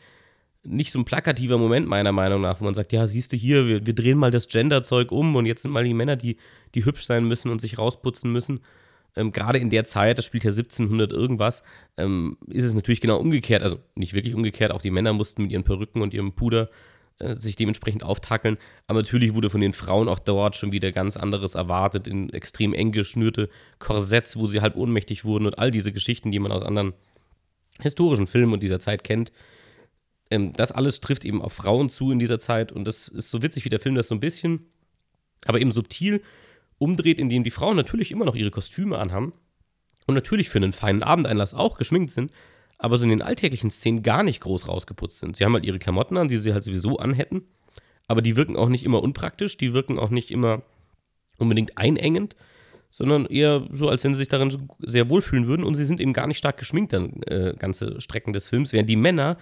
nicht 0.64 0.92
so 0.92 0.98
ein 0.98 1.04
plakativer 1.04 1.58
Moment 1.58 1.88
meiner 1.88 2.12
Meinung 2.12 2.40
nach, 2.40 2.60
wo 2.60 2.64
man 2.64 2.74
sagt, 2.74 2.92
ja, 2.92 3.06
siehst 3.06 3.32
du 3.32 3.36
hier, 3.36 3.66
wir, 3.66 3.86
wir 3.86 3.94
drehen 3.94 4.18
mal 4.18 4.30
das 4.30 4.48
Gender-Zeug 4.48 5.10
um 5.10 5.34
und 5.34 5.46
jetzt 5.46 5.62
sind 5.62 5.72
mal 5.72 5.84
die 5.84 5.94
Männer, 5.94 6.16
die, 6.16 6.36
die 6.74 6.84
hübsch 6.84 7.04
sein 7.04 7.26
müssen 7.26 7.50
und 7.50 7.60
sich 7.60 7.78
rausputzen 7.78 8.30
müssen. 8.30 8.60
Ähm, 9.16 9.32
Gerade 9.32 9.58
in 9.58 9.70
der 9.70 9.84
Zeit, 9.84 10.18
das 10.18 10.24
spielt 10.24 10.44
ja 10.44 10.50
1700 10.50 11.12
irgendwas, 11.12 11.62
ähm, 11.96 12.38
ist 12.46 12.64
es 12.64 12.74
natürlich 12.74 13.00
genau 13.00 13.18
umgekehrt. 13.18 13.62
Also 13.62 13.78
nicht 13.94 14.14
wirklich 14.14 14.34
umgekehrt, 14.34 14.72
auch 14.72 14.82
die 14.82 14.90
Männer 14.90 15.12
mussten 15.12 15.42
mit 15.42 15.52
ihren 15.52 15.64
Perücken 15.64 16.00
und 16.00 16.14
ihrem 16.14 16.32
Puder 16.32 16.70
äh, 17.18 17.34
sich 17.34 17.56
dementsprechend 17.56 18.04
auftackeln. 18.04 18.56
Aber 18.86 19.00
natürlich 19.00 19.34
wurde 19.34 19.50
von 19.50 19.60
den 19.60 19.72
Frauen 19.72 20.08
auch 20.08 20.18
dort 20.18 20.56
schon 20.56 20.72
wieder 20.72 20.92
ganz 20.92 21.16
anderes 21.16 21.54
erwartet, 21.54 22.06
in 22.06 22.30
extrem 22.30 22.72
eng 22.72 22.92
geschnürte 22.92 23.50
Korsetts, 23.80 24.36
wo 24.36 24.46
sie 24.46 24.60
halb 24.60 24.76
ohnmächtig 24.76 25.24
wurden 25.24 25.46
und 25.46 25.58
all 25.58 25.70
diese 25.70 25.92
Geschichten, 25.92 26.30
die 26.30 26.38
man 26.38 26.52
aus 26.52 26.62
anderen 26.62 26.94
historischen 27.80 28.26
Filmen 28.26 28.52
und 28.52 28.62
dieser 28.62 28.80
Zeit 28.80 29.04
kennt. 29.04 29.32
Ähm, 30.32 30.54
das 30.54 30.72
alles 30.72 31.00
trifft 31.00 31.24
eben 31.24 31.42
auf 31.42 31.52
Frauen 31.52 31.90
zu 31.90 32.10
in 32.10 32.18
dieser 32.18 32.38
Zeit 32.38 32.72
und 32.72 32.86
das 32.86 33.08
ist 33.08 33.30
so 33.30 33.42
witzig, 33.42 33.64
wie 33.66 33.68
der 33.68 33.80
Film 33.80 33.94
das 33.94 34.08
so 34.08 34.14
ein 34.14 34.20
bisschen, 34.20 34.66
aber 35.44 35.60
eben 35.60 35.72
subtil 35.72 36.22
umdreht, 36.78 37.20
indem 37.20 37.44
die 37.44 37.50
Frauen 37.50 37.76
natürlich 37.76 38.10
immer 38.10 38.24
noch 38.24 38.34
ihre 38.34 38.50
Kostüme 38.50 38.98
anhaben 38.98 39.34
und 40.06 40.14
natürlich 40.14 40.48
für 40.48 40.58
einen 40.58 40.72
feinen 40.72 41.02
Abendeinlass 41.02 41.52
auch 41.52 41.76
geschminkt 41.76 42.12
sind, 42.12 42.32
aber 42.78 42.96
so 42.96 43.04
in 43.04 43.10
den 43.10 43.22
alltäglichen 43.22 43.70
Szenen 43.70 44.02
gar 44.02 44.22
nicht 44.22 44.40
groß 44.40 44.68
rausgeputzt 44.68 45.18
sind. 45.18 45.36
Sie 45.36 45.44
haben 45.44 45.52
halt 45.52 45.64
ihre 45.64 45.78
Klamotten 45.78 46.16
an, 46.16 46.28
die 46.28 46.38
sie 46.38 46.54
halt 46.54 46.64
sowieso 46.64 46.96
anhätten, 46.96 47.42
aber 48.08 48.22
die 48.22 48.34
wirken 48.34 48.56
auch 48.56 48.70
nicht 48.70 48.84
immer 48.84 49.02
unpraktisch, 49.02 49.58
die 49.58 49.74
wirken 49.74 49.98
auch 49.98 50.10
nicht 50.10 50.30
immer 50.30 50.62
unbedingt 51.36 51.76
einengend, 51.76 52.36
sondern 52.88 53.26
eher 53.26 53.66
so, 53.70 53.88
als 53.88 54.02
wenn 54.02 54.14
sie 54.14 54.18
sich 54.18 54.28
darin 54.28 54.68
sehr 54.78 55.10
wohlfühlen 55.10 55.46
würden 55.46 55.64
und 55.64 55.74
sie 55.74 55.84
sind 55.84 56.00
eben 56.00 56.12
gar 56.14 56.26
nicht 56.26 56.38
stark 56.38 56.56
geschminkt 56.56 56.94
dann 56.94 57.22
äh, 57.24 57.54
ganze 57.58 58.00
Strecken 58.00 58.32
des 58.32 58.48
Films, 58.48 58.72
während 58.72 58.88
die 58.88 58.96
Männer 58.96 59.36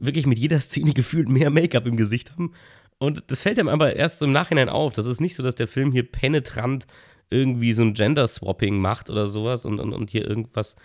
wirklich 0.00 0.26
mit 0.26 0.38
jeder 0.38 0.58
Szene 0.58 0.92
gefühlt 0.94 1.28
mehr 1.28 1.50
Make-up 1.50 1.86
im 1.86 1.96
Gesicht 1.96 2.32
haben. 2.32 2.52
Und 2.98 3.24
das 3.28 3.42
fällt 3.42 3.58
einem 3.58 3.68
aber 3.68 3.96
erst 3.96 4.18
so 4.18 4.26
im 4.26 4.32
Nachhinein 4.32 4.68
auf. 4.68 4.92
Das 4.92 5.06
ist 5.06 5.20
nicht 5.20 5.34
so, 5.34 5.42
dass 5.42 5.54
der 5.54 5.66
Film 5.66 5.92
hier 5.92 6.10
penetrant 6.10 6.86
irgendwie 7.30 7.72
so 7.72 7.82
ein 7.82 7.94
Gender-Swapping 7.94 8.78
macht 8.78 9.08
oder 9.08 9.28
sowas 9.28 9.64
und, 9.64 9.78
und, 9.80 9.92
und 9.92 10.10
hier 10.10 10.26
irgendwas 10.28 10.76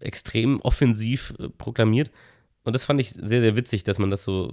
extrem 0.00 0.60
offensiv 0.60 1.34
äh, 1.38 1.48
proklamiert. 1.48 2.10
Und 2.64 2.74
das 2.74 2.84
fand 2.84 3.00
ich 3.00 3.10
sehr, 3.10 3.40
sehr 3.40 3.56
witzig, 3.56 3.84
dass 3.84 3.98
man 3.98 4.10
das 4.10 4.24
so, 4.24 4.52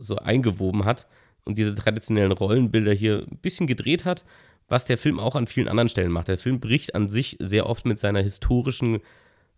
so 0.00 0.16
eingewoben 0.16 0.84
hat 0.84 1.06
und 1.44 1.56
diese 1.56 1.72
traditionellen 1.72 2.32
Rollenbilder 2.32 2.92
hier 2.92 3.24
ein 3.30 3.38
bisschen 3.38 3.66
gedreht 3.66 4.04
hat, 4.04 4.24
was 4.68 4.84
der 4.84 4.98
Film 4.98 5.20
auch 5.20 5.36
an 5.36 5.46
vielen 5.46 5.68
anderen 5.68 5.88
Stellen 5.88 6.10
macht. 6.10 6.28
Der 6.28 6.38
Film 6.38 6.58
bricht 6.58 6.94
an 6.94 7.08
sich 7.08 7.36
sehr 7.38 7.66
oft 7.66 7.86
mit 7.86 7.98
seiner 7.98 8.20
historischen 8.20 9.00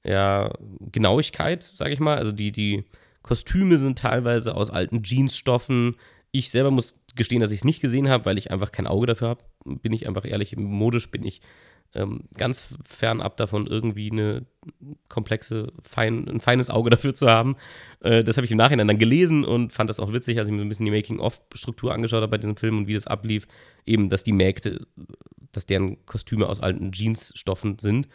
ja, 0.04 0.52
Genauigkeit, 0.92 1.62
sage 1.62 1.92
ich 1.92 2.00
mal. 2.00 2.18
Also 2.18 2.32
die, 2.32 2.52
die 2.52 2.84
Kostüme 3.26 3.78
sind 3.78 3.98
teilweise 3.98 4.54
aus 4.54 4.70
alten 4.70 5.02
Jeansstoffen. 5.02 5.96
Ich 6.30 6.50
selber 6.50 6.70
muss 6.70 6.98
gestehen, 7.16 7.40
dass 7.40 7.50
ich 7.50 7.58
es 7.58 7.64
nicht 7.64 7.80
gesehen 7.80 8.08
habe, 8.08 8.24
weil 8.24 8.38
ich 8.38 8.52
einfach 8.52 8.70
kein 8.70 8.86
Auge 8.86 9.06
dafür 9.06 9.28
habe. 9.28 9.44
Bin 9.64 9.92
ich 9.92 10.06
einfach 10.06 10.24
ehrlich, 10.24 10.56
modisch 10.56 11.10
bin 11.10 11.24
ich 11.24 11.40
ähm, 11.94 12.24
ganz 12.34 12.68
fernab 12.84 13.36
davon, 13.36 13.66
irgendwie 13.66 14.12
eine 14.12 14.46
komplexe, 15.08 15.72
fein, 15.82 16.28
ein 16.28 16.40
feines 16.40 16.70
Auge 16.70 16.90
dafür 16.90 17.16
zu 17.16 17.26
haben. 17.28 17.56
Äh, 18.00 18.22
das 18.22 18.36
habe 18.36 18.44
ich 18.44 18.52
im 18.52 18.58
Nachhinein 18.58 18.86
dann 18.86 18.98
gelesen 18.98 19.44
und 19.44 19.72
fand 19.72 19.90
das 19.90 19.98
auch 19.98 20.12
witzig, 20.12 20.38
als 20.38 20.46
ich 20.46 20.52
mir 20.52 20.60
so 20.60 20.64
ein 20.64 20.68
bisschen 20.68 20.86
die 20.86 20.92
Making-of-Struktur 20.92 21.92
angeschaut 21.92 22.22
habe 22.22 22.30
bei 22.30 22.38
diesem 22.38 22.56
Film 22.56 22.78
und 22.78 22.86
wie 22.86 22.94
das 22.94 23.08
ablief. 23.08 23.48
Eben, 23.86 24.08
dass 24.08 24.22
die 24.22 24.32
Mägde, 24.32 24.86
dass 25.50 25.66
deren 25.66 26.04
Kostüme 26.06 26.48
aus 26.48 26.60
alten 26.60 26.92
Jeansstoffen 26.92 27.80
sind. 27.80 28.08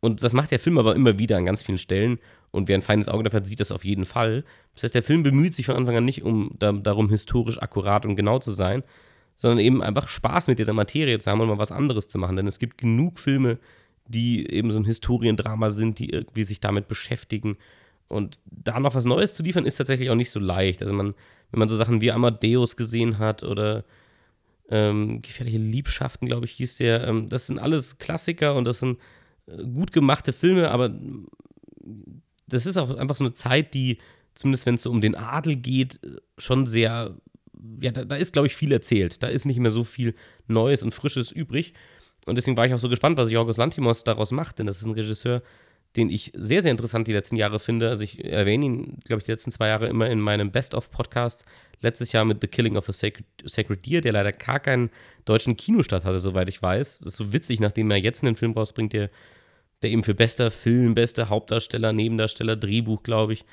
Und 0.00 0.22
das 0.22 0.32
macht 0.32 0.50
der 0.50 0.58
Film 0.58 0.78
aber 0.78 0.94
immer 0.94 1.18
wieder 1.18 1.36
an 1.36 1.46
ganz 1.46 1.62
vielen 1.62 1.78
Stellen. 1.78 2.18
Und 2.50 2.68
wer 2.68 2.76
ein 2.76 2.82
feines 2.82 3.08
Auge 3.08 3.24
dafür 3.24 3.40
hat, 3.40 3.46
sieht 3.46 3.60
das 3.60 3.72
auf 3.72 3.84
jeden 3.84 4.04
Fall. 4.04 4.44
Das 4.74 4.84
heißt, 4.84 4.94
der 4.94 5.02
Film 5.02 5.22
bemüht 5.22 5.54
sich 5.54 5.66
von 5.66 5.76
Anfang 5.76 5.96
an 5.96 6.04
nicht, 6.04 6.22
um 6.22 6.52
da, 6.58 6.72
darum, 6.72 7.10
historisch 7.10 7.60
akkurat 7.60 8.06
und 8.06 8.16
genau 8.16 8.38
zu 8.38 8.50
sein, 8.50 8.82
sondern 9.36 9.58
eben 9.58 9.82
einfach 9.82 10.08
Spaß 10.08 10.48
mit 10.48 10.58
dieser 10.58 10.72
Materie 10.72 11.18
zu 11.18 11.30
haben 11.30 11.40
und 11.40 11.48
mal 11.48 11.58
was 11.58 11.72
anderes 11.72 12.08
zu 12.08 12.18
machen. 12.18 12.36
Denn 12.36 12.46
es 12.46 12.58
gibt 12.58 12.78
genug 12.78 13.18
Filme, 13.18 13.58
die 14.08 14.48
eben 14.50 14.70
so 14.70 14.78
ein 14.78 14.84
Historiendrama 14.84 15.70
sind, 15.70 15.98
die 15.98 16.10
irgendwie 16.10 16.44
sich 16.44 16.60
damit 16.60 16.88
beschäftigen. 16.88 17.56
Und 18.08 18.38
da 18.46 18.78
noch 18.78 18.94
was 18.94 19.04
Neues 19.04 19.34
zu 19.34 19.42
liefern, 19.42 19.66
ist 19.66 19.76
tatsächlich 19.76 20.10
auch 20.10 20.14
nicht 20.14 20.30
so 20.30 20.40
leicht. 20.40 20.80
Also 20.80 20.94
man, 20.94 21.14
wenn 21.50 21.58
man 21.58 21.68
so 21.68 21.76
Sachen 21.76 22.00
wie 22.00 22.12
Amadeus 22.12 22.76
gesehen 22.76 23.18
hat 23.18 23.42
oder 23.42 23.84
ähm, 24.68 25.22
Gefährliche 25.22 25.58
Liebschaften, 25.58 26.26
glaube 26.26 26.46
ich, 26.46 26.52
hieß 26.52 26.78
der, 26.78 27.06
ähm, 27.06 27.28
das 27.28 27.46
sind 27.46 27.58
alles 27.58 27.98
Klassiker 27.98 28.54
und 28.56 28.64
das 28.64 28.80
sind 28.80 28.98
äh, 29.46 29.64
gut 29.64 29.92
gemachte 29.92 30.32
Filme, 30.32 30.70
aber 30.70 30.90
das 32.46 32.66
ist 32.66 32.76
auch 32.76 32.96
einfach 32.96 33.16
so 33.16 33.24
eine 33.24 33.32
Zeit, 33.32 33.74
die, 33.74 33.98
zumindest 34.34 34.66
wenn 34.66 34.74
es 34.74 34.82
so 34.82 34.90
um 34.90 35.00
den 35.00 35.14
Adel 35.14 35.56
geht, 35.56 36.00
schon 36.38 36.66
sehr 36.66 37.16
ja, 37.80 37.90
da, 37.90 38.04
da 38.04 38.16
ist, 38.16 38.32
glaube 38.32 38.46
ich, 38.46 38.54
viel 38.54 38.72
erzählt. 38.72 39.22
Da 39.22 39.28
ist 39.28 39.44
nicht 39.44 39.58
mehr 39.58 39.70
so 39.70 39.84
viel 39.84 40.14
Neues 40.46 40.82
und 40.82 40.92
Frisches 40.92 41.32
übrig. 41.32 41.72
Und 42.26 42.36
deswegen 42.36 42.56
war 42.56 42.66
ich 42.66 42.74
auch 42.74 42.80
so 42.80 42.88
gespannt, 42.88 43.16
was 43.16 43.30
Jorgos 43.30 43.56
Lantimos 43.56 44.04
daraus 44.04 44.32
macht, 44.32 44.58
denn 44.58 44.66
das 44.66 44.80
ist 44.80 44.86
ein 44.86 44.94
Regisseur, 44.94 45.42
den 45.94 46.10
ich 46.10 46.32
sehr, 46.34 46.60
sehr 46.60 46.72
interessant 46.72 47.06
die 47.08 47.12
letzten 47.12 47.36
Jahre 47.36 47.60
finde. 47.60 47.88
Also 47.88 48.04
ich 48.04 48.24
erwähne 48.24 48.66
ihn, 48.66 49.00
glaube 49.04 49.20
ich, 49.20 49.26
die 49.26 49.30
letzten 49.30 49.50
zwei 49.50 49.68
Jahre 49.68 49.86
immer 49.86 50.10
in 50.10 50.20
meinem 50.20 50.50
Best-of-Podcast. 50.50 51.44
Letztes 51.80 52.12
Jahr 52.12 52.24
mit 52.24 52.40
The 52.40 52.48
Killing 52.48 52.76
of 52.76 52.86
the 52.86 52.92
Sacred, 52.92 53.24
Sacred 53.44 53.86
Deer, 53.86 54.00
der 54.00 54.12
leider 54.12 54.32
gar 54.32 54.60
keinen 54.60 54.90
deutschen 55.24 55.56
Kinostart 55.56 56.04
hatte, 56.04 56.20
soweit 56.20 56.48
ich 56.48 56.60
weiß. 56.60 56.98
Das 56.98 57.08
ist 57.08 57.16
so 57.16 57.32
witzig, 57.32 57.60
nachdem 57.60 57.90
er 57.90 57.98
jetzt 57.98 58.24
einen 58.24 58.36
Film 58.36 58.52
rausbringt, 58.52 58.92
der, 58.92 59.10
der 59.82 59.90
eben 59.90 60.02
für 60.02 60.14
bester 60.14 60.50
Film, 60.50 60.94
bester 60.94 61.28
Hauptdarsteller, 61.28 61.92
Nebendarsteller, 61.92 62.56
Drehbuch, 62.56 63.02
glaube 63.02 63.34
ich, 63.34 63.44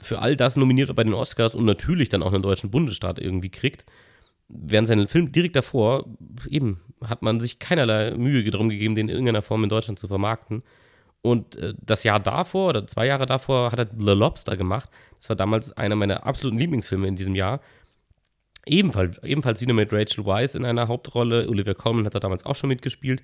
für 0.00 0.20
all 0.20 0.36
das 0.36 0.56
nominiert 0.56 0.94
bei 0.94 1.04
den 1.04 1.14
Oscars 1.14 1.54
und 1.54 1.64
natürlich 1.64 2.08
dann 2.08 2.22
auch 2.22 2.32
einen 2.32 2.42
deutschen 2.42 2.70
Bundesstaat 2.70 3.18
irgendwie 3.18 3.50
kriegt. 3.50 3.84
Während 4.48 4.88
seinen 4.88 5.08
Film 5.08 5.32
direkt 5.32 5.56
davor, 5.56 6.06
eben, 6.48 6.80
hat 7.04 7.22
man 7.22 7.40
sich 7.40 7.58
keinerlei 7.58 8.12
Mühe 8.12 8.48
darum 8.50 8.68
gegeben, 8.68 8.94
den 8.94 9.08
in 9.08 9.14
irgendeiner 9.14 9.42
Form 9.42 9.64
in 9.64 9.70
Deutschland 9.70 9.98
zu 9.98 10.08
vermarkten. 10.08 10.62
Und 11.20 11.56
äh, 11.56 11.74
das 11.80 12.04
Jahr 12.04 12.20
davor 12.20 12.70
oder 12.70 12.86
zwei 12.86 13.06
Jahre 13.06 13.26
davor 13.26 13.72
hat 13.72 13.78
er 13.78 13.88
The 13.90 14.12
Lobster 14.12 14.56
gemacht. 14.56 14.88
Das 15.20 15.28
war 15.28 15.36
damals 15.36 15.76
einer 15.76 15.96
meiner 15.96 16.24
absoluten 16.24 16.58
Lieblingsfilme 16.58 17.08
in 17.08 17.16
diesem 17.16 17.34
Jahr. 17.34 17.60
Ebenfalls, 18.64 19.22
ebenfalls 19.22 19.60
wieder 19.60 19.74
mit 19.74 19.92
Rachel 19.92 20.24
Weisz 20.24 20.54
in 20.54 20.64
einer 20.64 20.88
Hauptrolle. 20.88 21.48
Olivia 21.48 21.74
Colman 21.74 22.06
hat 22.06 22.14
da 22.14 22.20
damals 22.20 22.46
auch 22.46 22.54
schon 22.54 22.68
mitgespielt. 22.68 23.22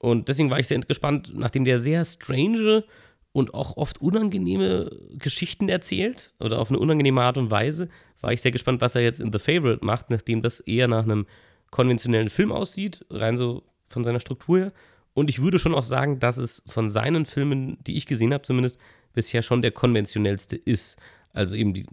Und 0.00 0.28
deswegen 0.28 0.50
war 0.50 0.58
ich 0.58 0.66
sehr 0.66 0.80
gespannt, 0.80 1.32
nachdem 1.34 1.64
der 1.64 1.78
sehr 1.78 2.04
strange 2.06 2.84
und 3.32 3.52
auch 3.52 3.76
oft 3.76 4.00
unangenehme 4.00 4.90
Geschichten 5.18 5.68
erzählt 5.68 6.32
oder 6.40 6.58
auf 6.58 6.70
eine 6.70 6.78
unangenehme 6.78 7.20
Art 7.20 7.36
und 7.36 7.50
Weise. 7.50 7.90
War 8.22 8.32
ich 8.32 8.40
sehr 8.40 8.50
gespannt, 8.50 8.80
was 8.80 8.94
er 8.94 9.02
jetzt 9.02 9.20
in 9.20 9.30
The 9.30 9.38
Favorite 9.38 9.84
macht, 9.84 10.08
nachdem 10.08 10.40
das 10.40 10.60
eher 10.60 10.88
nach 10.88 11.04
einem 11.04 11.26
konventionellen 11.70 12.30
Film 12.30 12.50
aussieht, 12.50 13.04
rein 13.10 13.36
so 13.36 13.62
von 13.88 14.02
seiner 14.02 14.20
Struktur 14.20 14.58
her. 14.58 14.72
Und 15.12 15.28
ich 15.28 15.42
würde 15.42 15.58
schon 15.58 15.74
auch 15.74 15.84
sagen, 15.84 16.18
dass 16.18 16.38
es 16.38 16.62
von 16.66 16.88
seinen 16.88 17.26
Filmen, 17.26 17.76
die 17.86 17.96
ich 17.98 18.06
gesehen 18.06 18.32
habe, 18.32 18.42
zumindest 18.42 18.78
bisher 19.12 19.42
schon 19.42 19.60
der 19.60 19.70
konventionellste 19.70 20.56
ist. 20.56 20.98
Also 21.34 21.56
eben 21.56 21.74
die, 21.74 21.86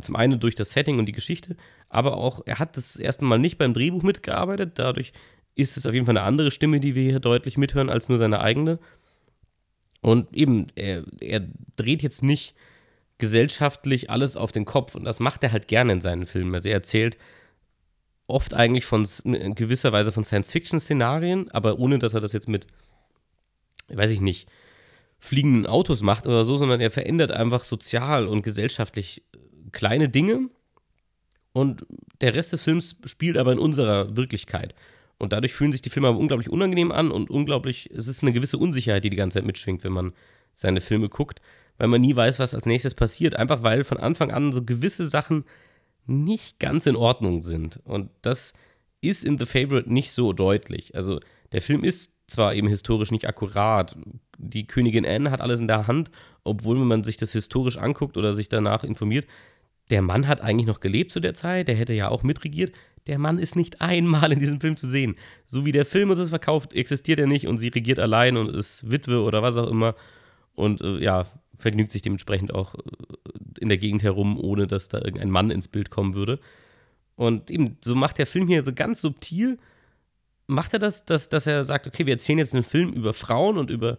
zum 0.00 0.16
einen 0.16 0.40
durch 0.40 0.54
das 0.54 0.70
Setting 0.70 0.98
und 0.98 1.06
die 1.06 1.12
Geschichte, 1.12 1.56
aber 1.90 2.16
auch, 2.16 2.40
er 2.46 2.58
hat 2.58 2.76
das 2.76 2.96
erste 2.96 3.26
Mal 3.26 3.38
nicht 3.38 3.58
beim 3.58 3.74
Drehbuch 3.74 4.02
mitgearbeitet. 4.02 4.72
Dadurch 4.76 5.12
ist 5.54 5.76
es 5.76 5.86
auf 5.86 5.94
jeden 5.94 6.06
Fall 6.06 6.16
eine 6.16 6.26
andere 6.26 6.50
Stimme, 6.50 6.80
die 6.80 6.94
wir 6.94 7.02
hier 7.02 7.20
deutlich 7.20 7.56
mithören, 7.56 7.90
als 7.90 8.08
nur 8.08 8.18
seine 8.18 8.40
eigene. 8.40 8.78
Und 10.00 10.34
eben, 10.36 10.68
er, 10.74 11.04
er 11.20 11.46
dreht 11.76 12.02
jetzt 12.02 12.22
nicht 12.22 12.54
gesellschaftlich 13.18 14.10
alles 14.10 14.36
auf 14.36 14.50
den 14.50 14.64
Kopf 14.64 14.94
und 14.94 15.04
das 15.04 15.20
macht 15.20 15.44
er 15.44 15.52
halt 15.52 15.68
gerne 15.68 15.92
in 15.92 16.00
seinen 16.00 16.26
Filmen. 16.26 16.54
Also 16.54 16.68
er 16.68 16.74
erzählt 16.74 17.16
oft 18.26 18.54
eigentlich 18.54 18.84
von 18.84 19.06
in 19.24 19.54
gewisser 19.54 19.92
Weise 19.92 20.10
von 20.10 20.24
Science-Fiction-Szenarien, 20.24 21.50
aber 21.50 21.78
ohne 21.78 21.98
dass 21.98 22.14
er 22.14 22.20
das 22.20 22.32
jetzt 22.32 22.48
mit, 22.48 22.66
weiß 23.88 24.10
ich 24.10 24.20
nicht, 24.20 24.48
fliegenden 25.20 25.66
Autos 25.66 26.02
macht 26.02 26.26
oder 26.26 26.44
so, 26.44 26.56
sondern 26.56 26.80
er 26.80 26.90
verändert 26.90 27.30
einfach 27.30 27.64
sozial 27.64 28.26
und 28.26 28.42
gesellschaftlich 28.42 29.22
kleine 29.70 30.08
Dinge 30.08 30.48
und 31.52 31.86
der 32.20 32.34
Rest 32.34 32.52
des 32.52 32.64
Films 32.64 32.96
spielt 33.04 33.36
aber 33.36 33.52
in 33.52 33.58
unserer 33.58 34.16
Wirklichkeit. 34.16 34.74
Und 35.22 35.32
dadurch 35.32 35.54
fühlen 35.54 35.70
sich 35.70 35.82
die 35.82 35.88
Filme 35.88 36.08
aber 36.08 36.18
unglaublich 36.18 36.50
unangenehm 36.50 36.90
an 36.90 37.12
und 37.12 37.30
unglaublich, 37.30 37.88
es 37.94 38.08
ist 38.08 38.24
eine 38.24 38.32
gewisse 38.32 38.58
Unsicherheit, 38.58 39.04
die 39.04 39.10
die 39.10 39.16
ganze 39.16 39.38
Zeit 39.38 39.46
mitschwingt, 39.46 39.84
wenn 39.84 39.92
man 39.92 40.14
seine 40.52 40.80
Filme 40.80 41.08
guckt, 41.08 41.40
weil 41.78 41.86
man 41.86 42.00
nie 42.00 42.16
weiß, 42.16 42.40
was 42.40 42.54
als 42.54 42.66
nächstes 42.66 42.96
passiert. 42.96 43.36
Einfach 43.36 43.62
weil 43.62 43.84
von 43.84 43.98
Anfang 43.98 44.32
an 44.32 44.50
so 44.50 44.64
gewisse 44.64 45.06
Sachen 45.06 45.44
nicht 46.06 46.58
ganz 46.58 46.86
in 46.86 46.96
Ordnung 46.96 47.42
sind. 47.42 47.78
Und 47.84 48.10
das 48.22 48.52
ist 49.00 49.22
in 49.22 49.38
The 49.38 49.46
Favorite 49.46 49.92
nicht 49.92 50.10
so 50.10 50.32
deutlich. 50.32 50.96
Also 50.96 51.20
der 51.52 51.62
Film 51.62 51.84
ist 51.84 52.16
zwar 52.26 52.56
eben 52.56 52.66
historisch 52.66 53.12
nicht 53.12 53.28
akkurat. 53.28 53.96
Die 54.38 54.66
Königin 54.66 55.06
Anne 55.06 55.30
hat 55.30 55.40
alles 55.40 55.60
in 55.60 55.68
der 55.68 55.86
Hand, 55.86 56.10
obwohl, 56.42 56.80
wenn 56.80 56.88
man 56.88 57.04
sich 57.04 57.16
das 57.16 57.30
historisch 57.30 57.78
anguckt 57.78 58.16
oder 58.16 58.34
sich 58.34 58.48
danach 58.48 58.82
informiert, 58.82 59.28
der 59.88 60.02
Mann 60.02 60.26
hat 60.26 60.40
eigentlich 60.40 60.66
noch 60.66 60.80
gelebt 60.80 61.12
zu 61.12 61.20
der 61.20 61.34
Zeit, 61.34 61.68
der 61.68 61.76
hätte 61.76 61.92
ja 61.92 62.08
auch 62.08 62.24
mitregiert. 62.24 62.72
Der 63.06 63.18
Mann 63.18 63.38
ist 63.38 63.56
nicht 63.56 63.80
einmal 63.80 64.32
in 64.32 64.38
diesem 64.38 64.60
Film 64.60 64.76
zu 64.76 64.88
sehen. 64.88 65.16
So 65.46 65.66
wie 65.66 65.72
der 65.72 65.84
Film 65.84 66.10
uns 66.10 66.18
es 66.18 66.30
verkauft, 66.30 66.72
existiert 66.72 67.18
er 67.18 67.26
nicht 67.26 67.46
und 67.46 67.58
sie 67.58 67.68
regiert 67.68 67.98
allein 67.98 68.36
und 68.36 68.48
ist 68.54 68.90
Witwe 68.90 69.22
oder 69.22 69.42
was 69.42 69.56
auch 69.56 69.68
immer. 69.68 69.94
Und 70.54 70.80
äh, 70.82 70.98
ja, 70.98 71.26
vergnügt 71.58 71.90
sich 71.90 72.02
dementsprechend 72.02 72.54
auch 72.54 72.74
äh, 72.74 72.80
in 73.60 73.68
der 73.68 73.78
Gegend 73.78 74.02
herum, 74.02 74.38
ohne 74.38 74.66
dass 74.66 74.88
da 74.88 74.98
irgendein 74.98 75.30
Mann 75.30 75.50
ins 75.50 75.68
Bild 75.68 75.90
kommen 75.90 76.14
würde. 76.14 76.38
Und 77.16 77.50
eben, 77.50 77.76
so 77.82 77.94
macht 77.94 78.18
der 78.18 78.26
Film 78.26 78.46
hier 78.46 78.64
so 78.64 78.72
ganz 78.72 79.00
subtil, 79.00 79.58
macht 80.46 80.72
er 80.72 80.78
das, 80.78 81.04
dass, 81.04 81.28
dass 81.28 81.46
er 81.46 81.64
sagt, 81.64 81.86
okay, 81.86 82.06
wir 82.06 82.14
erzählen 82.14 82.38
jetzt 82.38 82.54
einen 82.54 82.64
Film 82.64 82.92
über 82.92 83.12
Frauen 83.14 83.58
und 83.58 83.70
über 83.70 83.98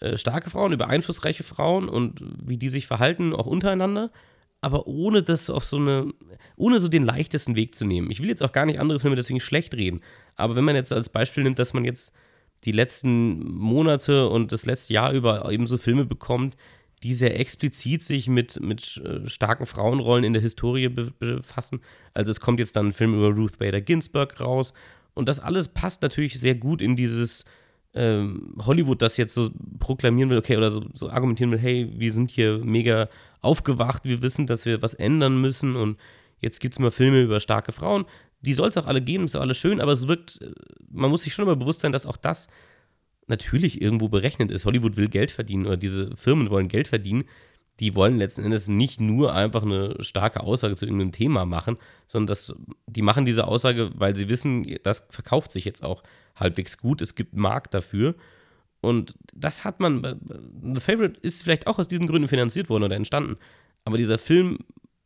äh, 0.00 0.16
starke 0.16 0.50
Frauen, 0.50 0.72
über 0.72 0.88
einflussreiche 0.88 1.44
Frauen 1.44 1.88
und 1.88 2.22
wie 2.42 2.56
die 2.56 2.68
sich 2.68 2.86
verhalten, 2.86 3.32
auch 3.32 3.46
untereinander 3.46 4.10
aber 4.64 4.86
ohne 4.86 5.22
das 5.22 5.50
auf 5.50 5.64
so 5.64 5.76
eine, 5.76 6.12
ohne 6.56 6.80
so 6.80 6.88
den 6.88 7.04
leichtesten 7.04 7.54
Weg 7.54 7.74
zu 7.74 7.84
nehmen. 7.84 8.10
Ich 8.10 8.20
will 8.20 8.28
jetzt 8.28 8.42
auch 8.42 8.52
gar 8.52 8.64
nicht 8.64 8.80
andere 8.80 8.98
Filme 8.98 9.14
deswegen 9.14 9.40
schlecht 9.40 9.74
reden, 9.74 10.00
aber 10.36 10.56
wenn 10.56 10.64
man 10.64 10.74
jetzt 10.74 10.92
als 10.92 11.10
Beispiel 11.10 11.44
nimmt, 11.44 11.58
dass 11.58 11.74
man 11.74 11.84
jetzt 11.84 12.14
die 12.64 12.72
letzten 12.72 13.54
Monate 13.54 14.28
und 14.28 14.52
das 14.52 14.64
letzte 14.64 14.94
Jahr 14.94 15.12
über 15.12 15.50
eben 15.52 15.66
so 15.66 15.76
Filme 15.76 16.06
bekommt, 16.06 16.56
die 17.02 17.12
sehr 17.12 17.38
explizit 17.38 18.02
sich 18.02 18.28
mit, 18.28 18.58
mit 18.60 19.02
äh, 19.04 19.28
starken 19.28 19.66
Frauenrollen 19.66 20.24
in 20.24 20.32
der 20.32 20.40
Historie 20.40 20.88
befassen. 20.88 21.82
Also 22.14 22.30
es 22.30 22.40
kommt 22.40 22.58
jetzt 22.58 22.76
dann 22.76 22.88
ein 22.88 22.92
Film 22.92 23.14
über 23.14 23.28
Ruth 23.28 23.58
Bader 23.58 23.82
Ginsburg 23.82 24.40
raus 24.40 24.72
und 25.12 25.28
das 25.28 25.40
alles 25.40 25.68
passt 25.68 26.00
natürlich 26.00 26.40
sehr 26.40 26.54
gut 26.54 26.80
in 26.80 26.96
dieses 26.96 27.44
ähm, 27.94 28.54
Hollywood, 28.58 29.02
das 29.02 29.16
jetzt 29.16 29.34
so 29.34 29.50
proklamieren 29.78 30.30
will, 30.30 30.38
okay, 30.38 30.56
oder 30.56 30.70
so, 30.70 30.84
so 30.94 31.10
argumentieren 31.10 31.52
will, 31.52 31.58
hey, 31.58 31.92
wir 31.96 32.12
sind 32.12 32.30
hier 32.30 32.58
mega 32.58 33.08
aufgewacht, 33.40 34.04
wir 34.04 34.22
wissen, 34.22 34.46
dass 34.46 34.66
wir 34.66 34.82
was 34.82 34.94
ändern 34.94 35.40
müssen 35.40 35.76
und 35.76 35.98
jetzt 36.40 36.60
gibt 36.60 36.74
es 36.74 36.78
mal 36.78 36.90
Filme 36.90 37.22
über 37.22 37.40
starke 37.40 37.72
Frauen. 37.72 38.04
Die 38.40 38.52
soll 38.52 38.68
es 38.68 38.76
auch 38.76 38.86
alle 38.86 39.00
geben, 39.00 39.24
ist 39.24 39.36
auch 39.36 39.40
alles 39.40 39.56
schön, 39.56 39.80
aber 39.80 39.92
es 39.92 40.08
wirkt, 40.08 40.42
äh, 40.42 40.50
man 40.90 41.10
muss 41.10 41.22
sich 41.22 41.32
schon 41.32 41.44
immer 41.44 41.56
bewusst 41.56 41.80
sein, 41.80 41.92
dass 41.92 42.06
auch 42.06 42.16
das 42.16 42.48
natürlich 43.26 43.80
irgendwo 43.80 44.08
berechnet 44.08 44.50
ist. 44.50 44.66
Hollywood 44.66 44.96
will 44.96 45.08
Geld 45.08 45.30
verdienen 45.30 45.66
oder 45.66 45.76
diese 45.76 46.14
Firmen 46.16 46.50
wollen 46.50 46.68
Geld 46.68 46.88
verdienen. 46.88 47.24
Die 47.80 47.94
wollen 47.94 48.18
letzten 48.18 48.44
Endes 48.44 48.68
nicht 48.68 49.00
nur 49.00 49.34
einfach 49.34 49.62
eine 49.62 49.96
starke 50.00 50.40
Aussage 50.40 50.76
zu 50.76 50.84
irgendeinem 50.84 51.12
Thema 51.12 51.44
machen, 51.44 51.76
sondern 52.06 52.28
das, 52.28 52.54
die 52.86 53.02
machen 53.02 53.24
diese 53.24 53.46
Aussage, 53.46 53.90
weil 53.94 54.14
sie 54.14 54.28
wissen, 54.28 54.78
das 54.84 55.06
verkauft 55.10 55.50
sich 55.50 55.64
jetzt 55.64 55.82
auch 55.82 56.02
halbwegs 56.36 56.78
gut. 56.78 57.00
Es 57.00 57.14
gibt 57.14 57.34
Markt 57.34 57.74
dafür. 57.74 58.14
Und 58.80 59.14
das 59.34 59.64
hat 59.64 59.80
man, 59.80 60.20
The 60.62 60.80
Favorite 60.80 61.18
ist 61.20 61.42
vielleicht 61.42 61.66
auch 61.66 61.78
aus 61.78 61.88
diesen 61.88 62.06
Gründen 62.06 62.28
finanziert 62.28 62.68
worden 62.68 62.84
oder 62.84 62.96
entstanden. 62.96 63.38
Aber 63.84 63.96
dieser 63.96 64.18
Film 64.18 64.58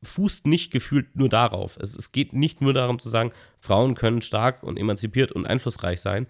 fußt 0.02 0.46
nicht 0.46 0.70
gefühlt 0.70 1.16
nur 1.16 1.28
darauf. 1.28 1.78
Es, 1.80 1.94
es 1.94 2.12
geht 2.12 2.32
nicht 2.32 2.60
nur 2.60 2.72
darum 2.72 2.98
zu 2.98 3.08
sagen, 3.08 3.32
Frauen 3.60 3.94
können 3.94 4.22
stark 4.22 4.62
und 4.62 4.78
emanzipiert 4.78 5.32
und 5.32 5.46
einflussreich 5.46 6.00
sein. 6.00 6.26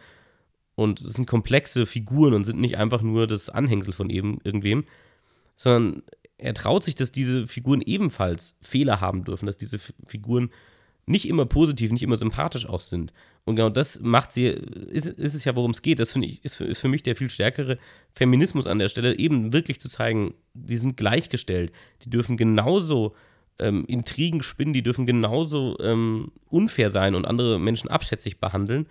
Und 0.75 1.01
es 1.01 1.15
sind 1.15 1.27
komplexe 1.27 1.87
Figuren 1.87 2.35
und 2.35 2.45
sind 2.45 2.61
nicht 2.61 2.79
einfach 2.79 3.03
nur 3.03 3.27
das 3.27 3.51
Anhängsel 3.51 3.93
von 3.93 4.11
eben 4.11 4.39
irgendwem, 4.45 4.85
sondern 5.57 6.03
er 6.39 6.55
traut 6.55 6.85
sich, 6.85 6.95
dass 6.95 7.13
diese 7.13 7.47
Figuren 7.47 7.83
ebenfalls 7.83 8.57
Fehler 8.63 9.01
haben 9.01 9.25
dürfen, 9.25 9.47
dass 9.47 9.59
diese 9.59 9.79
Figuren 10.07 10.51
nicht 11.07 11.27
immer 11.27 11.47
positiv, 11.47 11.91
nicht 11.91 12.03
immer 12.03 12.17
sympathisch 12.17 12.67
auch 12.67 12.81
sind. 12.81 13.13
Und 13.45 13.57
genau 13.57 13.71
das 13.71 14.01
macht 14.01 14.33
sie, 14.33 14.45
ist, 14.45 15.07
ist 15.07 15.35
es 15.35 15.45
ja, 15.45 15.57
worum 15.57 15.71
es 15.71 15.83
geht. 15.83 15.99
Das 15.99 16.15
ich, 16.15 16.45
ist, 16.45 16.57
für, 16.57 16.65
ist 16.65 16.81
für 16.81 16.89
mich 16.89 17.03
der 17.03 17.17
viel 17.17 17.31
stärkere 17.31 17.79
Feminismus 18.13 18.67
an 18.67 18.79
der 18.79 18.89
Stelle, 18.89 19.19
eben 19.19 19.53
wirklich 19.53 19.81
zu 19.81 19.89
zeigen, 19.89 20.35
die 20.53 20.77
sind 20.77 20.97
gleichgestellt. 20.97 21.73
Die 22.05 22.11
dürfen 22.11 22.37
genauso 22.37 23.15
ähm, 23.59 23.85
Intrigen 23.87 24.43
spinnen, 24.43 24.75
die 24.75 24.83
dürfen 24.83 25.07
genauso 25.07 25.77
ähm, 25.81 26.31
unfair 26.47 26.91
sein 26.91 27.15
und 27.15 27.25
andere 27.25 27.59
Menschen 27.59 27.89
abschätzig 27.89 28.39
behandeln 28.39 28.87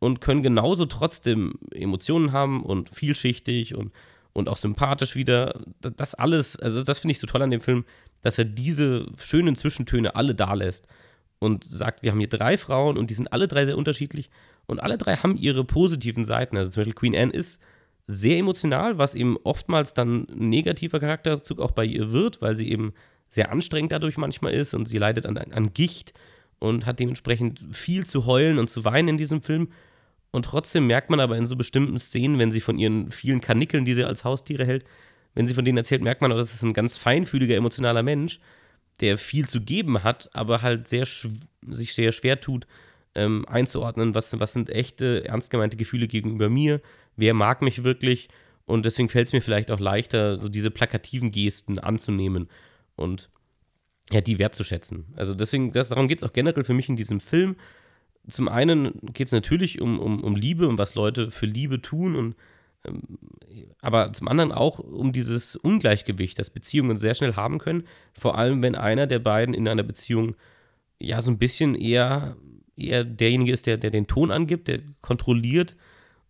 und 0.00 0.20
können 0.20 0.42
genauso 0.42 0.84
trotzdem 0.86 1.54
Emotionen 1.70 2.32
haben 2.32 2.64
und 2.64 2.90
vielschichtig 2.90 3.76
und, 3.76 3.92
und 4.32 4.48
auch 4.48 4.56
sympathisch 4.56 5.14
wieder. 5.14 5.60
Das 5.80 6.14
alles, 6.14 6.56
also 6.58 6.82
das 6.82 6.98
finde 6.98 7.12
ich 7.12 7.18
so 7.18 7.26
toll 7.26 7.42
an 7.42 7.50
dem 7.50 7.60
Film, 7.60 7.84
dass 8.22 8.38
er 8.38 8.44
diese 8.44 9.06
schönen 9.18 9.56
Zwischentöne 9.56 10.14
alle 10.14 10.34
da 10.34 10.54
lässt 10.54 10.86
und 11.38 11.64
sagt, 11.64 12.02
wir 12.02 12.12
haben 12.12 12.18
hier 12.18 12.28
drei 12.28 12.56
Frauen 12.56 12.96
und 12.96 13.10
die 13.10 13.14
sind 13.14 13.32
alle 13.32 13.48
drei 13.48 13.64
sehr 13.64 13.76
unterschiedlich 13.76 14.30
und 14.66 14.80
alle 14.80 14.96
drei 14.96 15.16
haben 15.16 15.36
ihre 15.36 15.64
positiven 15.64 16.24
Seiten. 16.24 16.56
Also 16.56 16.70
zum 16.70 16.80
Beispiel 16.80 16.94
Queen 16.94 17.16
Anne 17.16 17.32
ist 17.32 17.60
sehr 18.06 18.38
emotional, 18.38 18.98
was 18.98 19.14
eben 19.14 19.36
oftmals 19.44 19.94
dann 19.94 20.26
ein 20.30 20.48
negativer 20.48 21.00
Charakterzug 21.00 21.60
auch 21.60 21.72
bei 21.72 21.84
ihr 21.84 22.12
wird, 22.12 22.40
weil 22.40 22.56
sie 22.56 22.70
eben 22.70 22.92
sehr 23.28 23.50
anstrengend 23.50 23.92
dadurch 23.92 24.18
manchmal 24.18 24.52
ist 24.52 24.74
und 24.74 24.86
sie 24.86 24.98
leidet 24.98 25.26
an, 25.26 25.36
an 25.36 25.72
Gicht 25.72 26.12
und 26.58 26.86
hat 26.86 27.00
dementsprechend 27.00 27.64
viel 27.70 28.06
zu 28.06 28.26
heulen 28.26 28.58
und 28.58 28.68
zu 28.68 28.84
weinen 28.84 29.08
in 29.08 29.16
diesem 29.16 29.42
Film. 29.42 29.68
Und 30.32 30.46
trotzdem 30.46 30.86
merkt 30.86 31.10
man 31.10 31.20
aber 31.20 31.36
in 31.36 31.46
so 31.46 31.56
bestimmten 31.56 31.98
Szenen, 31.98 32.38
wenn 32.38 32.50
sie 32.50 32.60
von 32.60 32.78
ihren 32.78 33.10
vielen 33.10 33.40
Kanickeln, 33.40 33.84
die 33.84 33.94
sie 33.94 34.04
als 34.04 34.24
Haustiere 34.24 34.64
hält, 34.64 34.84
wenn 35.34 35.46
sie 35.46 35.54
von 35.54 35.64
denen 35.64 35.78
erzählt, 35.78 36.02
merkt 36.02 36.20
man 36.20 36.32
auch, 36.32 36.36
das 36.36 36.52
ist 36.52 36.64
ein 36.64 36.72
ganz 36.72 36.96
feinfühliger, 36.96 37.54
emotionaler 37.54 38.02
Mensch 38.02 38.40
der 39.00 39.18
viel 39.18 39.46
zu 39.46 39.60
geben 39.60 40.04
hat, 40.04 40.30
aber 40.32 40.62
halt 40.62 40.88
sehr 40.88 41.06
sich 41.06 41.94
sehr 41.94 42.12
schwer 42.12 42.40
tut, 42.40 42.66
ähm, 43.14 43.44
einzuordnen, 43.48 44.14
was, 44.14 44.38
was 44.38 44.52
sind 44.52 44.70
echte, 44.70 45.24
ernst 45.24 45.50
gemeinte 45.50 45.76
Gefühle 45.76 46.08
gegenüber 46.08 46.48
mir, 46.48 46.80
wer 47.16 47.34
mag 47.34 47.62
mich 47.62 47.84
wirklich 47.84 48.28
und 48.64 48.84
deswegen 48.84 49.08
fällt 49.08 49.26
es 49.26 49.32
mir 49.32 49.42
vielleicht 49.42 49.70
auch 49.70 49.80
leichter, 49.80 50.38
so 50.38 50.48
diese 50.48 50.70
plakativen 50.70 51.30
Gesten 51.30 51.78
anzunehmen 51.78 52.48
und 52.96 53.28
ja, 54.10 54.20
die 54.20 54.38
wertzuschätzen. 54.38 55.06
Also 55.16 55.34
deswegen, 55.34 55.72
das, 55.72 55.88
darum 55.88 56.08
geht 56.08 56.22
es 56.22 56.28
auch 56.28 56.32
generell 56.32 56.64
für 56.64 56.74
mich 56.74 56.88
in 56.88 56.96
diesem 56.96 57.20
Film. 57.20 57.56
Zum 58.28 58.48
einen 58.48 58.92
geht 59.12 59.26
es 59.26 59.32
natürlich 59.32 59.80
um, 59.80 59.98
um, 59.98 60.22
um 60.22 60.36
Liebe 60.36 60.68
und 60.68 60.78
was 60.78 60.94
Leute 60.94 61.30
für 61.30 61.46
Liebe 61.46 61.80
tun 61.80 62.14
und 62.14 62.36
ähm, 62.84 63.02
aber 63.80 64.12
zum 64.12 64.28
anderen 64.28 64.52
auch 64.52 64.78
um 64.78 65.12
dieses 65.12 65.56
Ungleichgewicht, 65.56 66.38
das 66.38 66.50
Beziehungen 66.50 66.98
sehr 66.98 67.14
schnell 67.14 67.36
haben 67.36 67.58
können. 67.58 67.84
Vor 68.12 68.38
allem, 68.38 68.62
wenn 68.62 68.74
einer 68.74 69.06
der 69.06 69.18
beiden 69.18 69.54
in 69.54 69.68
einer 69.68 69.82
Beziehung 69.82 70.36
ja 70.98 71.20
so 71.22 71.30
ein 71.30 71.38
bisschen 71.38 71.74
eher, 71.74 72.36
eher 72.76 73.04
derjenige 73.04 73.52
ist, 73.52 73.66
der, 73.66 73.76
der 73.76 73.90
den 73.90 74.06
Ton 74.06 74.30
angibt, 74.30 74.68
der 74.68 74.80
kontrolliert. 75.00 75.76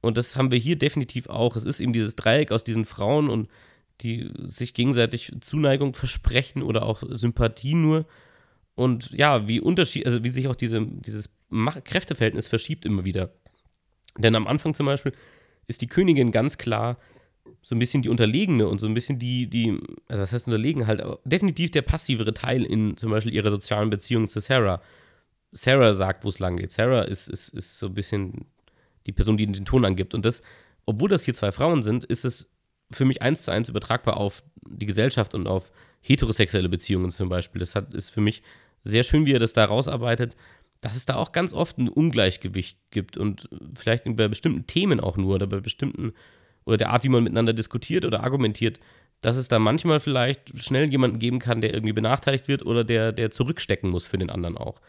Und 0.01 0.17
das 0.17 0.37
haben 0.37 0.51
wir 0.51 0.59
hier 0.59 0.77
definitiv 0.77 1.29
auch. 1.29 1.57
Es 1.57 1.65
ist 1.65 1.81
eben 1.81 1.93
dieses 1.93 2.17
Dreieck 2.17 2.53
aus 2.53 2.65
diesen 2.65 2.85
Frauen 2.85 3.29
und 3.31 3.49
die 4.01 4.31
sich 4.43 4.75
gegenseitig 4.75 5.33
Zuneigung 5.41 5.95
versprechen 5.95 6.63
oder 6.63 6.85
auch 6.85 7.03
Sympathie 7.11 7.75
nur. 7.75 8.07
Und 8.75 9.11
ja, 9.11 9.47
wie 9.47 9.61
Unterschied, 9.61 10.07
also 10.07 10.25
wie 10.25 10.31
sich 10.31 10.49
auch 10.49 10.57
diese, 10.57 10.85
dieses 10.85 11.29
Kräfteverhältnis 11.85 12.49
verschiebt 12.49 12.85
immer 12.85 13.05
wieder. 13.05 13.31
Denn 14.19 14.35
am 14.35 14.47
Anfang 14.47 14.75
zum 14.75 14.87
Beispiel 14.87 15.13
ist 15.67 15.81
die 15.83 15.87
Königin 15.87 16.33
ganz 16.33 16.59
klar 16.59 16.99
so 17.63 17.75
ein 17.75 17.79
bisschen 17.79 18.03
die 18.03 18.09
Unterlegene 18.09 18.67
und 18.67 18.79
so 18.79 18.87
ein 18.87 18.95
bisschen 18.95 19.19
die, 19.19 19.49
die, 19.49 19.79
also 20.09 20.21
das 20.23 20.33
heißt 20.33 20.47
unterlegen 20.47 20.87
halt, 20.87 21.03
definitiv 21.25 21.71
der 21.71 21.83
passivere 21.83 22.35
Teil 22.35 22.65
in 22.65 22.97
zum 22.97 23.11
Beispiel 23.11 23.33
ihrer 23.33 23.51
sozialen 23.51 23.91
Beziehung 23.91 24.29
zu 24.29 24.41
Sarah. 24.41 24.83
Sarah 25.53 25.95
sagt, 25.95 26.25
wo 26.25 26.29
es 26.29 26.39
lang 26.39 26.57
geht. 26.57 26.73
Sarah 26.73 27.03
ist, 27.03 27.29
ist, 27.29 27.51
ist 27.51 27.79
so 27.79 27.87
ein 27.87 27.95
bisschen 27.95 28.47
die 29.07 29.13
Person, 29.13 29.37
die 29.37 29.47
den 29.47 29.65
Ton 29.65 29.85
angibt. 29.85 30.15
Und 30.15 30.25
das, 30.25 30.43
obwohl 30.87 31.09
das 31.09 31.25
hier 31.25 31.35
zwei 31.35 31.53
Frauen 31.53 31.83
sind, 31.83 32.05
ist 32.05 32.25
es 32.25 32.53
für 32.91 33.05
mich 33.05 33.23
eins 33.23 33.43
zu 33.43 33.51
eins 33.51 33.69
übertragbar 33.69 34.17
auf 34.17 34.43
die 34.67 34.87
Gesellschaft 34.87 35.35
und 35.35 35.47
auf 35.47 35.71
heterosexuelle 36.01 36.69
Beziehungen 36.69 37.11
zum 37.11 37.29
Beispiel. 37.29 37.61
Das 37.61 37.75
hat, 37.75 37.95
ist 37.95 38.11
für 38.11 38.21
mich 38.21 38.43
sehr 38.83 39.03
schön, 39.03 39.27
wie 39.27 39.33
er 39.33 39.39
das 39.39 39.53
da 39.53 39.65
rausarbeitet 39.65 40.37
dass 40.83 40.97
es 40.97 41.07
da 41.07 41.15
auch 41.15 41.33
ganz 41.33 41.55
oft 41.55 41.79
ein 41.79 41.89
Ungleichgewicht 41.89 42.77
gibt 42.91 43.17
und 43.17 43.49
vielleicht 43.75 44.05
bei 44.17 44.29
bestimmten 44.29 44.67
Themen 44.67 45.01
auch 45.01 45.17
nur 45.17 45.37
oder 45.37 45.47
bei 45.47 45.61
bestimmten 45.61 46.13
oder 46.65 46.77
der 46.77 46.91
Art, 46.91 47.05
wie 47.05 47.09
man 47.09 47.25
miteinander 47.25 47.53
diskutiert 47.53 48.05
oder 48.05 48.23
argumentiert, 48.23 48.79
dass 49.21 49.37
es 49.37 49.49
da 49.49 49.59
manchmal 49.59 50.01
vielleicht 50.01 50.61
schnell 50.61 50.91
jemanden 50.91 51.21
geben 51.21 51.39
kann, 51.39 51.61
der 51.61 51.73
irgendwie 51.73 51.93
benachteiligt 51.93 52.49
wird 52.49 52.67
oder 52.67 52.85
der, 52.85 53.13
der 53.13 53.31
zurückstecken 53.31 53.89
muss 53.91 54.07
für 54.07 54.19
den 54.19 54.29
anderen 54.31 54.59
auch. 54.59 54.81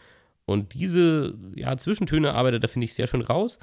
Und 0.44 0.74
diese 0.74 1.34
ja, 1.54 1.76
Zwischentöne 1.76 2.34
arbeitet 2.34 2.64
da, 2.64 2.68
finde 2.68 2.86
ich, 2.86 2.94
sehr 2.94 3.06
schön 3.06 3.22
raus. 3.22 3.60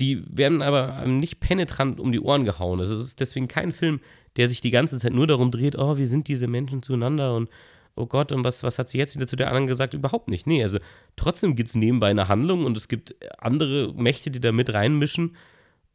Die 0.00 0.24
werden 0.28 0.62
aber 0.62 1.06
nicht 1.06 1.38
penetrant 1.38 2.00
um 2.00 2.10
die 2.10 2.20
Ohren 2.20 2.44
gehauen. 2.44 2.80
Es 2.80 2.90
ist 2.90 3.20
deswegen 3.20 3.46
kein 3.46 3.70
Film, 3.70 4.00
der 4.36 4.48
sich 4.48 4.60
die 4.60 4.72
ganze 4.72 4.98
Zeit 4.98 5.12
nur 5.12 5.28
darum 5.28 5.52
dreht, 5.52 5.78
oh, 5.78 5.96
wie 5.96 6.04
sind 6.04 6.26
diese 6.26 6.48
Menschen 6.48 6.82
zueinander 6.82 7.36
und 7.36 7.48
oh 7.96 8.06
Gott, 8.06 8.32
und 8.32 8.44
was, 8.44 8.62
was 8.62 8.78
hat 8.78 8.88
sie 8.88 8.98
jetzt 8.98 9.14
wieder 9.14 9.26
zu 9.26 9.36
der 9.36 9.48
anderen 9.48 9.66
gesagt? 9.66 9.94
Überhaupt 9.94 10.28
nicht. 10.28 10.46
Nee, 10.46 10.62
also 10.62 10.78
trotzdem 11.16 11.54
gibt 11.54 11.68
es 11.68 11.74
nebenbei 11.74 12.10
eine 12.10 12.28
Handlung 12.28 12.64
und 12.64 12.76
es 12.76 12.88
gibt 12.88 13.14
andere 13.38 13.92
Mächte, 13.94 14.30
die 14.30 14.40
da 14.40 14.52
mit 14.52 14.72
reinmischen. 14.72 15.36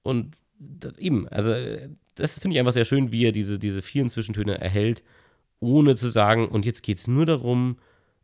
Und 0.04 0.38
das, 0.60 0.98
eben, 0.98 1.28
also 1.28 1.54
das 2.16 2.40
finde 2.40 2.56
ich 2.56 2.60
einfach 2.60 2.74
sehr 2.74 2.86
schön, 2.86 3.12
wie 3.12 3.26
er 3.26 3.32
diese, 3.32 3.60
diese 3.60 3.82
vielen 3.82 4.10
Zwischentöne 4.10 4.60
erhält, 4.60 5.04
ohne 5.60 5.96
zu 5.96 6.08
sagen, 6.10 6.48
und 6.48 6.66
jetzt 6.66 6.84
geht 6.84 6.98
es 6.98 7.08
nur 7.08 7.26
darum, 7.26 7.78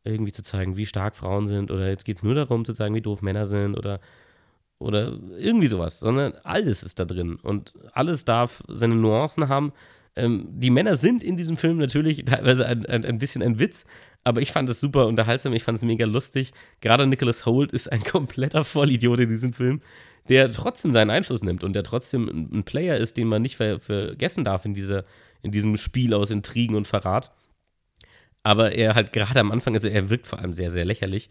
irgendwie 0.04 0.32
zu 0.32 0.44
zeigen, 0.44 0.78
wie 0.78 0.86
stark 0.86 1.16
Frauen 1.16 1.48
sind, 1.48 1.72
oder 1.72 1.90
jetzt 1.90 2.06
geht 2.06 2.18
es 2.18 2.24
nur 2.24 2.36
darum 2.36 2.64
zu 2.64 2.74
zeigen, 2.74 2.96
wie 2.96 3.02
doof 3.02 3.22
Männer 3.22 3.48
sind, 3.48 3.76
oder, 3.76 4.00
oder 4.80 5.18
irgendwie 5.38 5.68
sowas, 5.68 6.00
sondern 6.00 6.34
alles 6.44 6.84
ist 6.84 7.00
da 7.00 7.06
drin 7.06 7.38
und 7.42 7.74
alles 7.94 8.24
darf 8.24 8.64
seine 8.68 8.96
Nuancen 8.96 9.50
haben. 9.50 9.74
Ähm, 10.16 10.48
die 10.50 10.70
Männer 10.70 10.96
sind 10.96 11.24
in 11.24 11.36
diesem 11.36 11.58
Film 11.58 11.78
natürlich 11.78 12.24
teilweise 12.26 12.66
ein, 12.66 12.86
ein, 12.86 13.04
ein 13.04 13.18
bisschen 13.18 13.42
ein 13.42 13.60
Witz, 13.60 13.86
aber 14.24 14.42
ich 14.42 14.52
fand 14.52 14.70
es 14.70 14.80
super 14.80 15.08
unterhaltsam, 15.08 15.54
ich 15.54 15.64
fand 15.64 15.78
es 15.78 15.84
mega 15.84 16.06
lustig. 16.06 16.54
Gerade 16.82 17.06
Nicholas 17.06 17.46
Holt 17.46 17.72
ist 17.72 17.92
ein 17.92 18.04
kompletter 18.12 18.64
Vollidiot 18.64 19.20
in 19.20 19.30
diesem 19.30 19.54
Film, 19.54 19.82
der 20.30 20.52
trotzdem 20.52 20.94
seinen 20.94 21.10
Einfluss 21.10 21.44
nimmt 21.44 21.64
und 21.64 21.74
der 21.74 21.84
trotzdem 21.84 22.30
ein, 22.30 22.60
ein 22.60 22.64
Player 22.64 22.98
ist, 22.98 23.18
den 23.18 23.28
man 23.28 23.42
nicht 23.42 23.58
ver 23.58 23.80
vergessen 23.80 24.44
darf 24.44 24.66
in, 24.66 24.74
dieser, 24.74 25.06
in 25.42 25.52
diesem 25.52 25.76
Spiel 25.78 26.14
aus 26.14 26.32
Intrigen 26.32 26.76
und 26.76 26.88
Verrat. 26.88 27.32
Aber 28.42 28.74
er 28.74 28.96
halt 28.96 29.12
gerade 29.12 29.40
am 29.40 29.52
Anfang, 29.52 29.74
also 29.74 29.88
er 29.88 30.10
wirkt 30.10 30.28
vor 30.28 30.40
allem 30.40 30.54
sehr, 30.54 30.72
sehr 30.72 30.86
lächerlich. 30.86 31.30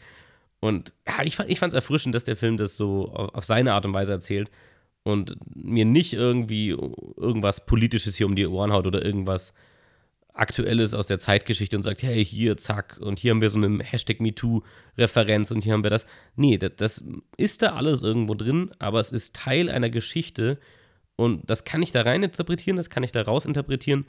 Und 0.61 0.95
ja, 1.07 1.23
ich, 1.25 1.37
fand 1.37 1.51
es 1.51 1.75
erfrischend, 1.75 2.15
dass 2.15 2.25
der 2.25 2.37
Film 2.37 2.57
das 2.57 2.77
so 2.77 3.09
auf, 3.09 3.35
auf 3.35 3.45
seine 3.45 3.73
Art 3.73 3.87
und 3.87 3.95
Weise 3.95 4.13
erzählt 4.13 4.51
und 5.05 5.37
mir 5.55 5.85
nicht 5.85 6.15
irgendwie 6.15 6.71
irgendwas 6.71 7.67
Politisches 7.67 8.17
hier 8.17 8.27
um 8.27 8.35
die 8.35 8.47
Ohren 8.47 8.73
haut 8.73 8.87
oder 8.87 9.05
irgendwas 9.05 9.53
Aktuelles 10.33 10.95
aus 10.95 11.07
der 11.07 11.19
Zeitgeschichte 11.19 11.77
und 11.77 11.85
sagt, 11.85 12.03
hey, 12.03 12.25
hier, 12.25 12.57
zack, 12.57 12.99
und 13.01 13.21
hier 13.21 13.31
haben 13.31 13.41
wir 13.41 13.51
so 13.51 13.59
eine 13.59 13.85
Hashtag 13.85 14.21
MeToo-Referenz 14.21 15.53
und 15.53 15.63
hier 15.63 15.75
haben 15.75 15.85
wir 15.85 15.91
das. 15.91 16.07
Nee, 16.35 16.59
das, 16.59 16.73
das, 16.77 17.05
ist 17.37 17.63
da 17.63 17.75
alles 17.75 18.03
irgendwo 18.03 18.35
drin, 18.35 18.73
aber 18.81 18.99
es 18.99 19.13
ist 19.13 19.37
Teil 19.37 19.71
einer 19.71 19.91
Geschichte 19.91 20.59
und 21.15 21.49
das 21.49 21.65
kann 21.65 21.83
ich 21.83 21.93
da 21.93 22.03
rein 22.03 22.25
interpretieren, 22.25 22.77
das 22.77 22.91
kann 22.91 23.05
ich 23.05 23.13
da 23.13 23.23
raus 23.23 23.47
interpretieren. 23.47 24.07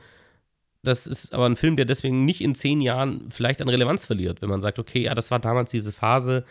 Das 0.82 1.06
ist 1.06 1.34
aber 1.34 1.46
ein 1.46 1.56
Film, 1.58 1.76
der 1.76 1.86
deswegen 1.86 2.26
nicht 2.26 2.42
in 2.42 2.56
zehn 2.56 2.82
Jahren 2.82 3.30
vielleicht 3.30 3.62
an 3.62 3.70
Relevanz 3.70 4.06
verliert, 4.06 4.42
wenn 4.42 4.50
man 4.50 4.62
sagt, 4.62 4.80
okay, 4.80 5.04
ja, 5.04 5.14
das 5.14 5.30
war 5.30 5.40
damals 5.40 5.72
diese 5.72 5.92
Phase, 5.92 6.46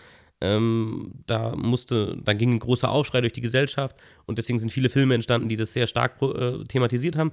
ähm, 0.44 1.12
da 1.26 1.56
musste, 1.56 2.18
da 2.22 2.32
ging 2.34 2.52
ein 2.52 2.58
großer 2.58 2.90
Aufschrei 2.90 3.20
durch 3.20 3.32
die 3.32 3.40
Gesellschaft 3.40 3.96
und 4.26 4.38
deswegen 4.38 4.58
sind 4.58 4.70
viele 4.70 4.88
Filme 4.88 5.14
entstanden, 5.14 5.48
die 5.48 5.56
das 5.56 5.72
sehr 5.72 5.86
stark 5.86 6.20
äh, 6.22 6.64
thematisiert 6.64 7.16
haben 7.16 7.32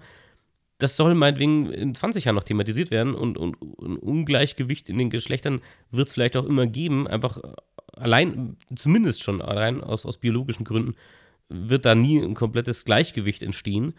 das 0.82 0.96
soll 0.96 1.14
meinetwegen 1.14 1.72
in 1.72 1.94
20 1.94 2.26
Jahren 2.26 2.36
noch 2.36 2.44
thematisiert 2.44 2.90
werden 2.90 3.14
und, 3.14 3.38
und 3.38 3.56
ein 3.82 3.98
Ungleichgewicht 3.98 4.90
in 4.90 4.98
den 4.98 5.12
Geschlechtern 5.12 5.62
wird 5.92 6.08
es 6.08 6.14
vielleicht 6.14 6.36
auch 6.36 6.46
immer 6.46 6.66
geben. 6.66 7.08
Einfach 7.08 7.40
allein, 7.96 8.58
zumindest 8.76 9.24
schon 9.24 9.42
allein 9.42 9.82
aus, 9.82 10.06
aus 10.06 10.18
biologischen 10.18 10.64
Gründen, 10.64 10.96
wird 11.50 11.86
da 11.86 11.94
nie 11.94 12.20
ein 12.20 12.34
komplettes 12.34 12.84
Gleichgewicht 12.84 13.44
entstehen. 13.44 13.94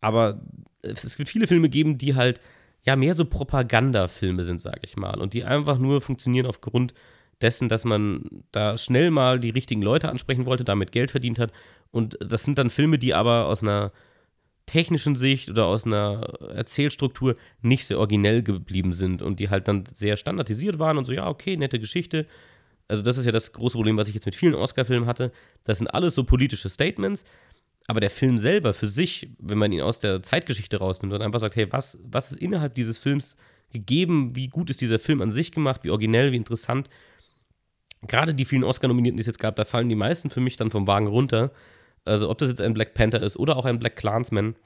Aber 0.00 0.42
es 0.82 1.18
wird 1.18 1.28
viele 1.28 1.46
Filme 1.46 1.68
geben, 1.68 1.96
die 1.96 2.16
halt 2.16 2.40
ja 2.82 2.96
mehr 2.96 3.14
so 3.14 3.24
Propagandafilme 3.24 4.42
sind, 4.42 4.60
sage 4.60 4.80
ich 4.82 4.96
mal. 4.96 5.20
Und 5.20 5.32
die 5.32 5.44
einfach 5.44 5.78
nur 5.78 6.00
funktionieren 6.00 6.46
aufgrund 6.46 6.92
dessen, 7.40 7.68
dass 7.68 7.84
man 7.84 8.44
da 8.52 8.76
schnell 8.76 9.10
mal 9.10 9.40
die 9.40 9.50
richtigen 9.50 9.82
Leute 9.82 10.08
ansprechen 10.08 10.46
wollte, 10.46 10.64
damit 10.64 10.92
Geld 10.92 11.10
verdient 11.10 11.38
hat. 11.38 11.52
Und 11.90 12.18
das 12.20 12.44
sind 12.44 12.58
dann 12.58 12.70
Filme, 12.70 12.98
die 12.98 13.14
aber 13.14 13.46
aus 13.46 13.62
einer 13.62 13.92
technischen 14.66 15.16
Sicht 15.16 15.50
oder 15.50 15.66
aus 15.66 15.84
einer 15.84 16.22
Erzählstruktur 16.54 17.36
nicht 17.60 17.86
sehr 17.86 17.98
originell 17.98 18.42
geblieben 18.42 18.92
sind 18.92 19.20
und 19.20 19.40
die 19.40 19.50
halt 19.50 19.66
dann 19.66 19.84
sehr 19.92 20.16
standardisiert 20.16 20.78
waren 20.78 20.96
und 20.96 21.06
so, 21.06 21.12
ja, 21.12 21.28
okay, 21.28 21.56
nette 21.56 21.80
Geschichte. 21.80 22.26
Also, 22.86 23.02
das 23.02 23.16
ist 23.16 23.24
ja 23.24 23.32
das 23.32 23.52
große 23.52 23.76
Problem, 23.76 23.96
was 23.96 24.08
ich 24.08 24.14
jetzt 24.14 24.26
mit 24.26 24.34
vielen 24.34 24.54
Oscar-Filmen 24.54 25.06
hatte. 25.06 25.32
Das 25.64 25.78
sind 25.78 25.88
alles 25.88 26.14
so 26.14 26.24
politische 26.24 26.68
Statements, 26.68 27.24
aber 27.86 28.00
der 28.00 28.10
Film 28.10 28.38
selber 28.38 28.72
für 28.72 28.86
sich, 28.86 29.30
wenn 29.38 29.58
man 29.58 29.72
ihn 29.72 29.80
aus 29.80 29.98
der 29.98 30.22
Zeitgeschichte 30.22 30.76
rausnimmt 30.76 31.14
und 31.14 31.22
einfach 31.22 31.40
sagt, 31.40 31.56
hey, 31.56 31.72
was, 31.72 31.98
was 32.04 32.30
ist 32.30 32.40
innerhalb 32.40 32.74
dieses 32.74 32.98
Films 32.98 33.36
gegeben, 33.72 34.36
wie 34.36 34.48
gut 34.48 34.70
ist 34.70 34.80
dieser 34.80 34.98
Film 34.98 35.22
an 35.22 35.30
sich 35.30 35.52
gemacht, 35.52 35.82
wie 35.82 35.90
originell, 35.90 36.30
wie 36.32 36.36
interessant. 36.36 36.88
Gerade 38.06 38.34
die 38.34 38.44
vielen 38.44 38.64
Oscar-Nominierten, 38.64 39.16
die 39.16 39.20
es 39.20 39.26
jetzt 39.26 39.38
gab, 39.38 39.56
da 39.56 39.64
fallen 39.64 39.88
die 39.88 39.94
meisten 39.94 40.30
für 40.30 40.40
mich 40.40 40.56
dann 40.56 40.70
vom 40.70 40.86
Wagen 40.86 41.06
runter. 41.06 41.52
Also 42.04 42.30
ob 42.30 42.38
das 42.38 42.48
jetzt 42.48 42.60
ein 42.60 42.74
Black 42.74 42.94
Panther 42.94 43.22
ist 43.22 43.36
oder 43.36 43.56
auch 43.56 43.66
ein 43.66 43.78
Black 43.78 43.96
Clansman, 43.96 44.56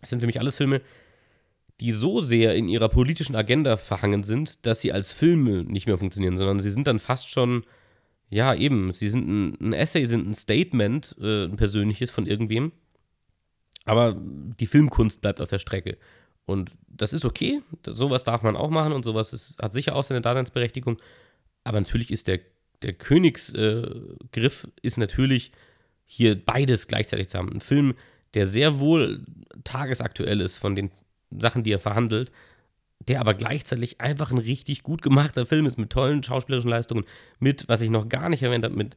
das 0.00 0.10
sind 0.10 0.20
für 0.20 0.26
mich 0.26 0.40
alles 0.40 0.56
Filme, 0.56 0.80
die 1.80 1.92
so 1.92 2.20
sehr 2.20 2.54
in 2.54 2.68
ihrer 2.68 2.88
politischen 2.88 3.34
Agenda 3.34 3.76
verhangen 3.76 4.22
sind, 4.22 4.64
dass 4.64 4.80
sie 4.80 4.92
als 4.92 5.12
Filme 5.12 5.64
nicht 5.64 5.86
mehr 5.86 5.98
funktionieren, 5.98 6.36
sondern 6.36 6.60
sie 6.60 6.70
sind 6.70 6.86
dann 6.86 6.98
fast 6.98 7.30
schon, 7.30 7.64
ja 8.30 8.54
eben, 8.54 8.92
sie 8.92 9.10
sind 9.10 9.28
ein, 9.28 9.56
ein 9.60 9.72
Essay, 9.72 10.04
sind 10.04 10.28
ein 10.28 10.34
Statement, 10.34 11.16
äh, 11.20 11.44
ein 11.44 11.56
persönliches 11.56 12.10
von 12.10 12.26
irgendwem, 12.26 12.72
aber 13.84 14.16
die 14.16 14.66
Filmkunst 14.66 15.20
bleibt 15.20 15.40
auf 15.40 15.50
der 15.50 15.58
Strecke. 15.58 15.98
Und 16.46 16.74
das 16.86 17.12
ist 17.12 17.24
okay, 17.24 17.62
sowas 17.86 18.24
darf 18.24 18.42
man 18.42 18.56
auch 18.56 18.70
machen 18.70 18.92
und 18.92 19.04
sowas 19.04 19.32
ist, 19.32 19.60
hat 19.60 19.72
sicher 19.72 19.96
auch 19.96 20.04
seine 20.04 20.20
Daseinsberechtigung, 20.20 20.98
aber 21.64 21.80
natürlich 21.80 22.10
ist 22.10 22.28
der, 22.28 22.40
der 22.82 22.92
Königsgriff 22.92 24.68
ist 24.82 24.98
natürlich 24.98 25.52
hier 26.06 26.42
beides 26.42 26.86
gleichzeitig 26.86 27.28
zu 27.28 27.38
haben. 27.38 27.52
Ein 27.52 27.60
Film, 27.60 27.94
der 28.34 28.46
sehr 28.46 28.78
wohl 28.78 29.24
tagesaktuell 29.64 30.40
ist 30.40 30.58
von 30.58 30.74
den 30.74 30.90
Sachen, 31.30 31.62
die 31.62 31.72
er 31.72 31.78
verhandelt, 31.78 32.30
der 33.08 33.20
aber 33.20 33.34
gleichzeitig 33.34 34.00
einfach 34.00 34.30
ein 34.30 34.38
richtig 34.38 34.82
gut 34.82 35.02
gemachter 35.02 35.46
Film 35.46 35.66
ist 35.66 35.78
mit 35.78 35.90
tollen 35.90 36.22
schauspielerischen 36.22 36.70
Leistungen, 36.70 37.04
mit, 37.38 37.68
was 37.68 37.80
ich 37.80 37.90
noch 37.90 38.08
gar 38.08 38.28
nicht 38.28 38.42
erwähnt 38.42 38.64
habe, 38.64 38.76
mit 38.76 38.96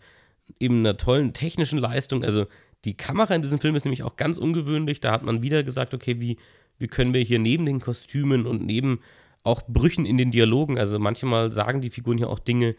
eben 0.60 0.80
einer 0.80 0.98
tollen 0.98 1.34
technischen 1.34 1.80
Leistung. 1.80 2.24
Also 2.24 2.46
die 2.86 2.96
Kamera 2.96 3.36
in 3.36 3.42
diesem 3.42 3.60
Film 3.60 3.76
ist 3.76 3.86
nämlich 3.86 4.04
auch 4.04 4.16
ganz 4.16 4.38
ungewöhnlich. 4.38 5.00
Da 5.00 5.12
hat 5.12 5.24
man 5.24 5.42
wieder 5.42 5.64
gesagt, 5.64 5.94
okay, 5.94 6.20
wie, 6.20 6.38
wie 6.78 6.88
können 6.88 7.14
wir 7.14 7.22
hier 7.22 7.40
neben 7.40 7.66
den 7.66 7.80
Kostümen 7.82 8.46
und 8.46 8.66
neben 8.66 9.02
auch 9.44 9.62
Brüchen 9.68 10.06
in 10.06 10.18
den 10.18 10.32
Dialogen, 10.32 10.78
also 10.78 11.00
manchmal 11.00 11.54
sagen 11.54 11.82
die 11.82 11.90
Figuren 11.90 12.18
hier 12.18 12.30
auch 12.30 12.40
Dinge, 12.40 12.76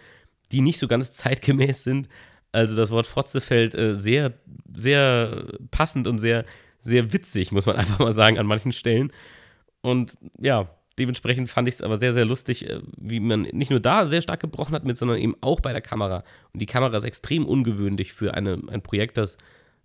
die 0.52 0.60
nicht 0.60 0.78
so 0.78 0.88
ganz 0.88 1.12
zeitgemäß 1.12 1.84
sind, 1.84 2.08
also 2.52 2.76
das 2.76 2.90
Wort 2.90 3.06
Fotze 3.06 3.40
fällt 3.40 3.74
äh, 3.74 3.94
sehr, 3.94 4.34
sehr 4.74 5.44
passend 5.70 6.06
und 6.06 6.18
sehr, 6.18 6.44
sehr 6.80 7.12
witzig, 7.12 7.52
muss 7.52 7.66
man 7.66 7.76
einfach 7.76 7.98
mal 7.98 8.12
sagen, 8.12 8.38
an 8.38 8.46
manchen 8.46 8.72
Stellen. 8.72 9.12
Und 9.82 10.14
ja, 10.40 10.70
dementsprechend 10.98 11.48
fand 11.48 11.68
ich 11.68 11.74
es 11.74 11.82
aber 11.82 11.96
sehr, 11.96 12.12
sehr 12.12 12.24
lustig, 12.24 12.68
äh, 12.68 12.80
wie 12.96 13.20
man 13.20 13.42
nicht 13.42 13.70
nur 13.70 13.80
da 13.80 14.06
sehr 14.06 14.22
stark 14.22 14.40
gebrochen 14.40 14.74
hat 14.74 14.84
mit, 14.84 14.96
sondern 14.96 15.18
eben 15.18 15.36
auch 15.40 15.60
bei 15.60 15.72
der 15.72 15.82
Kamera. 15.82 16.24
Und 16.52 16.60
die 16.60 16.66
Kamera 16.66 16.96
ist 16.96 17.04
extrem 17.04 17.46
ungewöhnlich 17.46 18.12
für 18.12 18.34
eine, 18.34 18.60
ein 18.70 18.82
Projekt, 18.82 19.16
das 19.16 19.38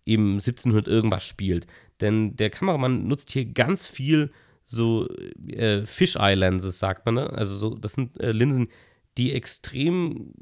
eben 0.05 0.33
1700 0.33 0.87
irgendwas 0.87 1.25
spielt. 1.25 1.67
Denn 2.01 2.35
der 2.35 2.49
Kameramann 2.49 3.07
nutzt 3.07 3.31
hier 3.31 3.45
ganz 3.45 3.87
viel 3.87 4.31
so 4.65 5.07
äh, 5.47 5.85
Fish-Eye-Lenses, 5.85 6.79
sagt 6.79 7.05
man. 7.05 7.15
Ne? 7.15 7.29
Also 7.29 7.55
so, 7.55 7.75
das 7.75 7.93
sind 7.93 8.19
äh, 8.19 8.31
Linsen, 8.31 8.69
die 9.17 9.33
extrem 9.33 10.33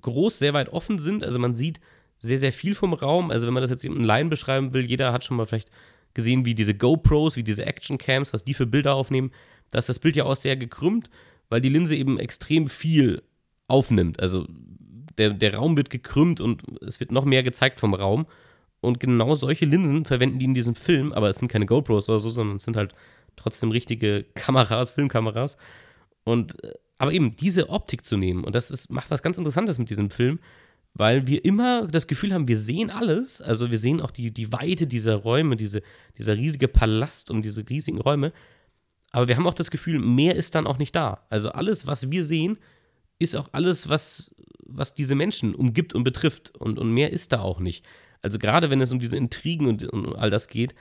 groß, 0.00 0.38
sehr 0.38 0.54
weit 0.54 0.70
offen 0.70 0.98
sind. 0.98 1.24
Also 1.24 1.38
man 1.38 1.54
sieht 1.54 1.80
sehr, 2.18 2.38
sehr 2.38 2.52
viel 2.52 2.74
vom 2.74 2.92
Raum. 2.94 3.30
Also 3.30 3.46
wenn 3.46 3.54
man 3.54 3.62
das 3.62 3.70
jetzt 3.70 3.84
in 3.84 4.02
Line 4.02 4.28
beschreiben 4.28 4.72
will, 4.72 4.84
jeder 4.84 5.12
hat 5.12 5.24
schon 5.24 5.36
mal 5.36 5.46
vielleicht 5.46 5.70
gesehen, 6.14 6.44
wie 6.44 6.54
diese 6.54 6.74
GoPros, 6.74 7.36
wie 7.36 7.44
diese 7.44 7.64
Action-Cams, 7.64 8.32
was 8.32 8.44
die 8.44 8.54
für 8.54 8.66
Bilder 8.66 8.94
aufnehmen. 8.94 9.30
Da 9.70 9.78
ist 9.78 9.88
das 9.88 9.98
Bild 9.98 10.16
ja 10.16 10.24
auch 10.24 10.36
sehr 10.36 10.56
gekrümmt, 10.56 11.10
weil 11.48 11.60
die 11.60 11.68
Linse 11.68 11.94
eben 11.94 12.18
extrem 12.18 12.68
viel 12.68 13.22
aufnimmt. 13.68 14.18
Also 14.20 14.46
der, 15.16 15.30
der 15.30 15.54
Raum 15.54 15.76
wird 15.76 15.90
gekrümmt 15.90 16.40
und 16.40 16.62
es 16.82 17.00
wird 17.00 17.12
noch 17.12 17.24
mehr 17.24 17.42
gezeigt 17.42 17.80
vom 17.80 17.94
Raum. 17.94 18.26
Und 18.80 19.00
genau 19.00 19.34
solche 19.34 19.66
Linsen 19.66 20.04
verwenden 20.04 20.38
die 20.38 20.44
in 20.44 20.54
diesem 20.54 20.74
Film, 20.74 21.12
aber 21.12 21.28
es 21.28 21.38
sind 21.38 21.48
keine 21.48 21.66
GoPros 21.66 22.08
oder 22.08 22.20
so, 22.20 22.30
sondern 22.30 22.56
es 22.56 22.62
sind 22.62 22.76
halt 22.76 22.94
trotzdem 23.36 23.70
richtige 23.70 24.24
Kameras, 24.34 24.92
Filmkameras. 24.92 25.56
Und 26.24 26.62
äh, 26.64 26.74
aber 26.98 27.12
eben 27.12 27.36
diese 27.36 27.68
Optik 27.68 28.04
zu 28.04 28.16
nehmen, 28.16 28.44
und 28.44 28.54
das 28.54 28.70
ist, 28.70 28.90
macht 28.90 29.10
was 29.10 29.22
ganz 29.22 29.38
Interessantes 29.38 29.78
mit 29.78 29.88
diesem 29.88 30.10
Film, 30.10 30.40
weil 30.94 31.26
wir 31.26 31.44
immer 31.44 31.86
das 31.86 32.06
Gefühl 32.06 32.34
haben, 32.34 32.48
wir 32.48 32.58
sehen 32.58 32.90
alles. 32.90 33.40
Also 33.40 33.70
wir 33.70 33.78
sehen 33.78 34.00
auch 34.00 34.10
die, 34.10 34.32
die 34.32 34.52
Weite 34.52 34.86
dieser 34.86 35.14
Räume, 35.14 35.56
diese, 35.56 35.82
dieser 36.16 36.36
riesige 36.36 36.66
Palast 36.66 37.30
und 37.30 37.42
diese 37.42 37.68
riesigen 37.68 38.00
Räume. 38.00 38.32
Aber 39.12 39.28
wir 39.28 39.36
haben 39.36 39.46
auch 39.46 39.54
das 39.54 39.70
Gefühl, 39.70 40.00
mehr 40.00 40.34
ist 40.34 40.54
dann 40.54 40.66
auch 40.66 40.78
nicht 40.78 40.96
da. 40.96 41.24
Also 41.30 41.50
alles, 41.50 41.86
was 41.86 42.10
wir 42.10 42.24
sehen, 42.24 42.58
ist 43.18 43.36
auch 43.36 43.48
alles, 43.52 43.88
was, 43.88 44.34
was 44.64 44.92
diese 44.92 45.14
Menschen 45.14 45.54
umgibt 45.54 45.94
und 45.94 46.04
betrifft. 46.04 46.56
Und, 46.58 46.78
und 46.78 46.92
mehr 46.92 47.12
ist 47.12 47.32
da 47.32 47.40
auch 47.40 47.60
nicht. 47.60 47.84
Also 48.20 48.38
gerade 48.38 48.70
wenn 48.70 48.80
es 48.80 48.92
um 48.92 48.98
diese 48.98 49.16
Intrigen 49.16 49.68
und, 49.68 49.84
und 49.84 50.16
all 50.16 50.30
das 50.30 50.48
geht, 50.48 50.74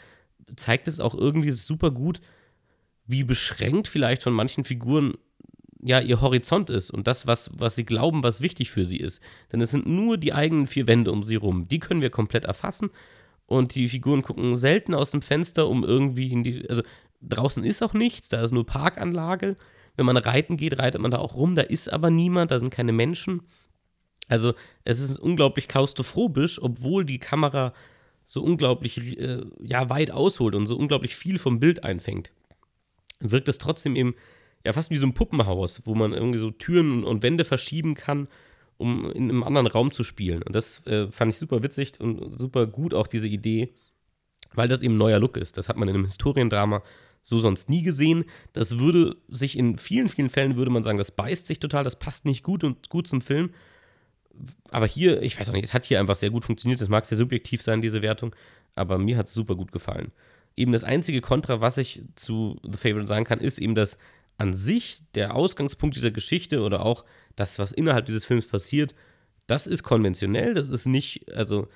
zeigt 0.56 0.88
es 0.88 1.00
auch 1.00 1.14
irgendwie 1.14 1.52
super 1.52 1.92
gut, 1.92 2.22
wie 3.06 3.24
beschränkt 3.24 3.88
vielleicht 3.88 4.24
von 4.24 4.34
manchen 4.34 4.64
Figuren 4.64 5.14
ja 5.88 6.00
ihr 6.00 6.22
Horizont 6.22 6.70
ist 6.70 6.92
und 6.92 7.08
das, 7.08 7.28
was, 7.28 7.52
was 7.54 7.76
sie 7.76 7.86
glauben, 7.86 8.24
was 8.24 8.42
wichtig 8.42 8.72
für 8.72 8.86
sie 8.86 8.98
ist. 8.98 9.22
Denn 9.52 9.62
es 9.62 9.72
sind 9.72 9.88
nur 9.88 10.18
die 10.18 10.34
eigenen 10.34 10.68
vier 10.68 10.88
Wände 10.88 11.12
um 11.12 11.24
sie 11.24 11.36
rum. 11.36 11.68
Die 11.68 11.80
können 11.80 12.02
wir 12.02 12.10
komplett 12.10 12.46
erfassen. 12.46 12.90
Und 13.46 13.76
die 13.76 13.88
Figuren 13.88 14.24
gucken 14.24 14.56
selten 14.56 14.94
aus 14.94 15.12
dem 15.12 15.22
Fenster, 15.22 15.68
um 15.68 15.84
irgendwie 15.84 16.32
in 16.32 16.44
die. 16.44 16.70
Also 16.70 16.84
draußen 17.22 17.64
ist 17.64 17.82
auch 17.82 17.94
nichts, 17.94 18.30
da 18.30 18.42
ist 18.42 18.52
nur 18.52 18.66
Parkanlage. 18.66 19.56
Wenn 19.96 20.06
man 20.06 20.18
reiten 20.18 20.58
geht, 20.58 20.78
reitet 20.78 21.02
man 21.02 21.12
da 21.12 21.18
auch 21.18 21.36
rum, 21.36 21.56
da 21.56 21.64
ist 21.64 21.92
aber 21.92 22.12
niemand, 22.12 22.52
da 22.52 22.60
sind 22.60 22.70
keine 22.70 22.94
Menschen. 22.94 23.42
Also 24.28 24.54
es 24.84 25.00
ist 25.00 25.18
unglaublich 25.18 25.68
klaustrophobisch, 25.68 26.62
obwohl 26.62 27.06
die 27.06 27.18
Kamera 27.18 27.74
so 28.26 28.44
unglaublich 28.44 29.18
äh, 29.18 29.42
ja, 29.62 29.90
weit 29.90 30.12
ausholt 30.12 30.54
und 30.54 30.66
so 30.66 30.78
unglaublich 30.78 31.16
viel 31.16 31.40
vom 31.40 31.60
Bild 31.60 31.84
einfängt. 31.84 32.32
Wirkt 33.20 33.48
es 33.48 33.58
trotzdem 33.58 33.96
eben 33.96 34.16
ja 34.68 34.74
fast 34.74 34.92
wie 34.92 34.98
so 34.98 35.08
ein 35.08 35.14
Puppenhaus, 35.14 35.82
wo 35.86 35.96
man 35.96 36.12
irgendwie 36.14 36.38
so 36.38 36.52
Türen 36.52 37.06
und 37.06 37.24
Wände 37.24 37.46
verschieben 37.46 37.96
kann, 37.96 38.28
um 38.76 39.10
in 39.12 39.30
einem 39.30 39.44
anderen 39.44 39.66
Raum 39.66 39.92
zu 39.92 40.04
spielen. 40.04 40.44
Und 40.44 40.56
das 40.56 40.86
äh, 40.86 41.10
fand 41.10 41.32
ich 41.32 41.40
super 41.40 41.64
witzig 41.64 41.94
und 42.00 42.38
super 42.38 42.68
gut 42.68 42.94
auch 42.94 43.08
diese 43.08 43.30
Idee, 43.30 43.74
weil 44.54 44.68
das 44.68 44.82
eben 44.82 44.96
ein 44.96 45.00
neuer 45.00 45.20
Look 45.20 45.38
ist. 45.38 45.58
Das 45.58 45.70
hat 45.70 45.78
man 45.78 45.88
in 45.88 45.96
einem 45.96 46.04
Historiendrama 46.04 46.84
so 47.22 47.40
sonst 47.40 47.70
nie 47.70 47.82
gesehen. 47.82 48.26
Das 48.52 48.78
würde 48.78 49.16
sich 49.30 49.58
in 49.58 49.78
vielen, 49.78 50.10
vielen 50.10 50.30
Fällen, 50.30 50.58
würde 50.58 50.70
man 50.70 50.84
sagen, 50.84 50.98
das 50.98 51.12
beißt 51.12 51.48
sich 51.48 51.60
total, 51.60 51.86
das 51.86 51.98
passt 51.98 52.26
nicht 52.26 52.44
gut 52.44 52.66
und 52.66 52.90
gut 52.90 53.08
zum 53.08 53.22
Film. 53.22 53.52
Aber 54.70 54.86
hier, 54.86 55.22
ich 55.22 55.40
weiß 55.40 55.50
auch 55.50 55.54
nicht, 55.54 55.64
es 55.64 55.74
hat 55.74 55.86
hier 55.86 56.02
einfach 56.02 56.18
sehr 56.18 56.30
gut 56.30 56.44
funktioniert. 56.44 56.82
Das 56.82 56.90
mag 56.90 57.06
sehr 57.06 57.18
subjektiv 57.18 57.62
sein, 57.62 57.82
diese 57.82 58.02
Wertung, 58.02 58.36
aber 58.76 58.98
mir 58.98 59.16
hat 59.18 59.28
es 59.28 59.34
super 59.34 59.56
gut 59.56 59.72
gefallen. 59.72 60.12
Eben 60.58 60.74
das 60.74 60.84
einzige 60.84 61.22
Kontra, 61.22 61.62
was 61.62 61.78
ich 61.78 62.02
zu 62.16 62.60
The 62.64 62.78
Favorite 62.78 63.08
sagen 63.08 63.26
kann, 63.26 63.40
ist 63.40 63.60
eben, 63.60 63.76
dass 63.76 63.98
an 64.38 64.54
sich 64.54 65.00
der 65.16 65.36
Ausgangspunkt 65.36 65.96
dieser 65.96 66.12
Geschichte 66.12 66.62
oder 66.62 66.86
auch 66.86 67.06
das, 67.36 67.60
was 67.60 67.72
innerhalb 67.72 68.06
dieses 68.06 68.26
Films 68.26 68.48
passiert, 68.48 68.94
das 69.48 69.68
ist 69.68 69.84
konventionell, 69.84 70.54
das 70.54 70.70
ist 70.70 70.86
nicht, 70.86 71.34
also 71.34 71.68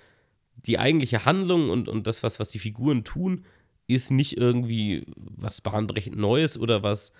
die 0.55 0.77
eigentliche 0.77 1.25
Handlung 1.25 1.69
und, 1.69 1.87
und 1.87 2.05
das, 2.07 2.23
was, 2.23 2.39
was 2.39 2.49
die 2.49 2.59
Figuren 2.59 3.03
tun, 3.03 3.45
ist 3.87 4.11
nicht 4.11 4.37
irgendwie 4.37 5.05
was 5.15 5.61
bahnbrechend 5.61 6.17
Neues 6.17 6.57
oder 6.57 6.83
was 6.83 7.11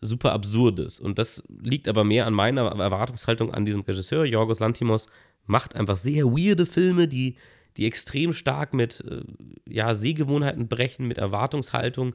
super 0.00 0.32
Absurdes. 0.32 0.98
Und 0.98 1.18
das 1.18 1.42
liegt 1.48 1.88
aber 1.88 2.04
mehr 2.04 2.26
an 2.26 2.34
meiner 2.34 2.62
Erwartungshaltung 2.62 3.52
an 3.52 3.64
diesem 3.64 3.82
Regisseur. 3.82 4.24
Jorgos 4.24 4.60
Lantimos 4.60 5.08
macht 5.46 5.74
einfach 5.74 5.96
sehr 5.96 6.26
weirde 6.26 6.66
Filme, 6.66 7.08
die, 7.08 7.36
die 7.76 7.86
extrem 7.86 8.32
stark 8.32 8.74
mit 8.74 9.02
äh, 9.06 9.22
ja, 9.68 9.94
Sehgewohnheiten 9.94 10.68
brechen, 10.68 11.06
mit 11.06 11.18
Erwartungshaltung 11.18 12.14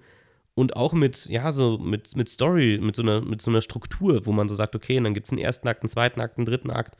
und 0.54 0.76
auch 0.76 0.94
mit, 0.94 1.26
ja, 1.28 1.52
so 1.52 1.78
mit, 1.78 2.16
mit 2.16 2.30
Story, 2.30 2.80
mit 2.82 2.96
so, 2.96 3.02
einer, 3.02 3.22
mit 3.22 3.42
so 3.42 3.50
einer 3.50 3.62
Struktur, 3.62 4.26
wo 4.26 4.32
man 4.32 4.50
so 4.50 4.56
sagt, 4.56 4.76
okay, 4.76 4.98
und 4.98 5.06
dann 5.06 5.14
gibt 5.14 5.28
es 5.28 5.32
einen 5.32 5.42
ersten 5.42 5.68
Akt, 5.68 5.82
einen 5.82 5.90
zweiten 5.90 6.20
Akt, 6.20 6.38
einen 6.38 6.46
dritten 6.46 6.72
Akt. 6.72 6.98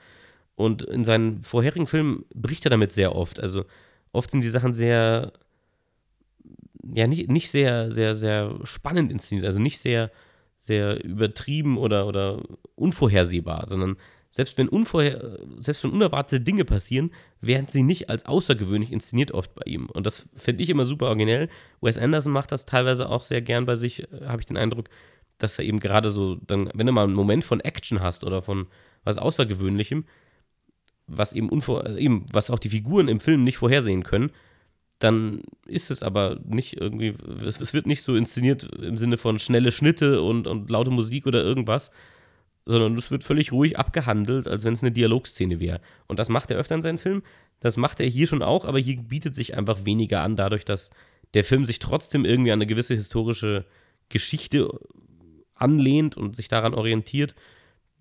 Und 0.56 0.84
in 0.84 1.04
seinen 1.04 1.44
vorherigen 1.44 1.88
Filmen 1.88 2.26
bricht 2.34 2.66
er 2.66 2.70
damit 2.70 2.92
sehr 2.92 3.16
oft. 3.16 3.40
Also 3.40 3.66
oft 4.12 4.32
sind 4.32 4.44
die 4.44 4.50
Sachen 4.50 4.74
sehr, 4.74 5.34
ja, 6.94 7.08
nicht, 7.08 7.30
nicht 7.30 7.52
sehr, 7.52 7.92
sehr, 7.92 8.16
sehr 8.16 8.60
spannend 8.64 9.12
inszeniert, 9.12 9.46
also 9.46 9.62
nicht 9.62 9.80
sehr, 9.80 10.12
sehr 10.60 11.04
übertrieben 11.04 11.78
oder, 11.78 12.08
oder 12.08 12.42
unvorhersehbar, 12.76 13.66
sondern 13.68 13.98
selbst 14.32 14.58
wenn, 14.58 14.70
unvorher, 14.70 15.40
selbst 15.58 15.84
wenn 15.84 15.92
unerwartete 15.92 16.42
Dinge 16.42 16.64
passieren, 16.64 17.12
werden 17.42 17.68
sie 17.70 17.84
nicht 17.84 18.10
als 18.10 18.26
außergewöhnlich 18.26 18.92
inszeniert 18.92 19.34
oft 19.34 19.54
bei 19.54 19.64
ihm. 19.66 19.88
Und 19.88 20.06
das 20.06 20.28
finde 20.36 20.64
ich 20.64 20.70
immer 20.70 20.86
super 20.86 21.08
originell. 21.08 21.50
Wes 21.82 21.98
Anderson 21.98 22.32
macht 22.32 22.52
das 22.54 22.66
teilweise 22.66 23.10
auch 23.10 23.22
sehr 23.22 23.42
gern 23.42 23.66
bei 23.66 23.76
sich, 23.76 24.04
äh, 24.04 24.26
habe 24.26 24.42
ich 24.42 24.48
den 24.48 24.58
Eindruck, 24.58 24.88
dass 25.38 25.60
er 25.60 25.66
eben 25.66 25.82
gerade 25.82 26.12
so, 26.12 26.36
dann, 26.36 26.70
wenn 26.74 26.88
du 26.88 26.94
mal 26.94 27.04
einen 27.04 27.14
Moment 27.14 27.44
von 27.44 27.60
Action 27.60 28.00
hast 28.00 28.24
oder 28.24 28.42
von 28.42 28.68
was 29.04 29.18
Außergewöhnlichem, 29.18 30.06
was 31.08 31.34
eben, 31.34 31.50
unvor, 31.50 31.86
äh, 31.86 32.02
eben 32.02 32.26
was 32.32 32.50
auch 32.50 32.60
die 32.60 32.70
Figuren 32.70 33.10
im 33.10 33.20
Film 33.20 33.44
nicht 33.44 33.58
vorhersehen 33.58 34.04
können, 34.04 34.32
dann 35.00 35.42
ist 35.66 35.92
es 35.92 36.04
aber 36.04 36.40
nicht 36.46 36.80
irgendwie, 36.80 37.16
es, 37.44 37.60
es, 37.60 37.74
wird 37.74 37.88
nicht 37.88 38.04
so 38.04 38.16
inszeniert 38.16 38.64
im 38.76 38.98
Sinne 38.98 39.18
von 39.18 39.40
schnelle 39.40 39.72
Schnitte 39.72 40.22
und, 40.22 40.48
und 40.48 40.70
laute 40.70 40.92
Musik 40.92 41.26
oder 41.26 41.44
irgendwas, 41.44 41.92
sondern 42.72 42.96
es 42.96 43.12
wird 43.12 43.24
völlig 43.24 43.52
ruhig 43.52 43.78
abgehandelt, 43.78 44.48
als 44.48 44.66
wenn 44.66 44.74
es 44.74 44.82
eine 44.82 44.92
Dialogszene 44.92 45.60
wäre. 45.60 45.82
Und 46.08 46.20
das 46.20 46.30
macht 46.30 46.52
er 46.52 46.58
öfter 46.58 46.76
in 46.76 46.82
seinen 46.82 46.98
Filmen. 46.98 47.24
Das 47.60 47.78
macht 47.78 48.00
er 48.00 48.08
hier 48.08 48.28
schon 48.28 48.42
auch, 48.42 48.66
aber 48.66 48.80
hier 48.80 48.98
bietet 48.98 49.36
sich 49.36 49.56
einfach 49.56 49.86
weniger 49.86 50.22
an, 50.22 50.36
dadurch, 50.36 50.66
dass 50.66 50.90
der 51.34 51.44
Film 51.44 51.66
sich 51.66 51.80
trotzdem 51.80 52.26
irgendwie 52.26 52.52
an 52.52 52.58
eine 52.58 52.68
gewisse 52.68 52.96
historische 52.96 53.66
Geschichte 54.10 54.68
anlehnt 55.56 56.18
und 56.18 56.36
sich 56.36 56.48
daran 56.48 56.74
orientiert. 56.74 57.36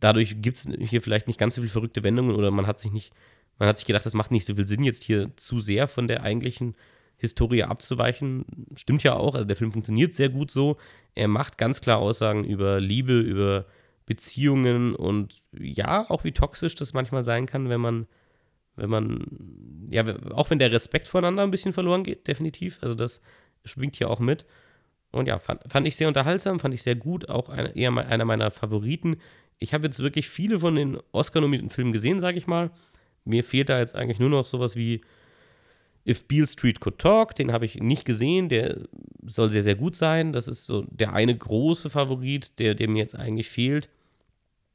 Dadurch 0.01 0.41
gibt 0.41 0.57
es 0.57 0.69
hier 0.89 1.03
vielleicht 1.03 1.27
nicht 1.27 1.39
ganz 1.39 1.55
so 1.55 1.61
viele 1.61 1.71
verrückte 1.73 2.03
Wendungen 2.03 2.35
oder 2.35 2.51
man 2.51 2.67
hat 2.67 2.81
sich 2.81 2.91
nicht, 2.91 3.13
man 3.59 3.69
hat 3.69 3.77
sich 3.77 3.87
gedacht, 3.87 4.07
das 4.07 4.15
macht 4.15 4.31
nicht 4.31 4.47
so 4.47 4.55
viel 4.55 4.67
Sinn, 4.67 4.83
jetzt 4.83 5.05
hier 5.05 5.31
zu 5.37 5.59
sehr 5.59 5.87
von 5.87 6.09
der 6.09 6.23
eigentlichen 6.23 6.75
Historie 7.19 7.65
abzuweichen. 7.65 8.47
Stimmt 8.75 9.03
ja 9.03 9.15
auch, 9.15 9.35
also 9.35 9.47
der 9.47 9.57
Film 9.57 9.73
funktioniert 9.73 10.15
sehr 10.15 10.31
gut 10.31 10.51
so. 10.51 10.79
Er 11.15 11.29
macht 11.29 11.59
ganz 11.59 11.83
klar 11.83 11.99
Aussagen 11.99 12.45
über 12.45 12.81
Liebe, 12.81 13.21
über 13.21 13.67
Beziehungen 14.11 14.97
und 14.97 15.37
ja, 15.57 16.11
auch 16.11 16.25
wie 16.25 16.33
toxisch 16.33 16.75
das 16.75 16.95
manchmal 16.95 17.23
sein 17.23 17.47
kann, 17.47 17.69
wenn 17.69 17.81
man, 17.81 18.09
wenn 18.75 18.91
man, 18.91 19.89
ja, 19.89 20.05
auch 20.33 20.51
wenn 20.51 20.59
der 20.59 20.73
Respekt 20.73 21.07
voneinander 21.07 21.45
ein 21.45 21.53
bisschen 21.53 21.73
verloren 21.73 22.03
geht, 22.03 22.27
definitiv. 22.27 22.81
Also 22.83 22.97
das 22.97 23.23
schwingt 23.65 23.95
hier 23.95 24.11
auch 24.11 24.19
mit. 24.19 24.47
Und 25.13 25.29
ja, 25.29 25.39
fand, 25.39 25.61
fand 25.71 25.87
ich 25.87 25.95
sehr 25.95 26.09
unterhaltsam, 26.09 26.59
fand 26.59 26.75
ich 26.75 26.83
sehr 26.83 26.97
gut, 26.97 27.29
auch 27.29 27.51
ein, 27.51 27.67
eher 27.77 27.97
einer 27.97 28.25
meiner 28.25 28.51
Favoriten. 28.51 29.19
Ich 29.61 29.75
habe 29.75 29.87
jetzt 29.87 30.03
wirklich 30.03 30.29
viele 30.29 30.59
von 30.59 30.75
den 30.75 30.99
Oscar-nominierten 31.13 31.71
Filmen 31.71 31.93
gesehen, 31.93 32.19
sage 32.19 32.37
ich 32.37 32.49
mal. 32.49 32.73
Mir 33.25 33.45
fehlt 33.45 33.69
da 33.69 33.79
jetzt 33.79 33.95
eigentlich 33.95 34.19
nur 34.19 34.31
noch 34.31 34.45
sowas 34.45 34.75
wie 34.75 35.03
If 36.05 36.27
Beale 36.27 36.49
Street 36.49 36.81
Could 36.81 36.99
Talk, 36.99 37.37
den 37.37 37.53
habe 37.53 37.65
ich 37.65 37.77
nicht 37.77 38.05
gesehen, 38.05 38.49
der 38.49 38.89
soll 39.25 39.51
sehr, 39.51 39.63
sehr 39.63 39.77
gut 39.77 39.95
sein. 39.95 40.33
Das 40.33 40.49
ist 40.49 40.67
so 40.67 40.85
der 40.91 41.13
eine 41.13 41.39
große 41.39 41.91
Favorit, 41.91 42.59
der, 42.59 42.75
der 42.75 42.89
mir 42.89 42.99
jetzt 42.99 43.15
eigentlich 43.15 43.49
fehlt. 43.49 43.89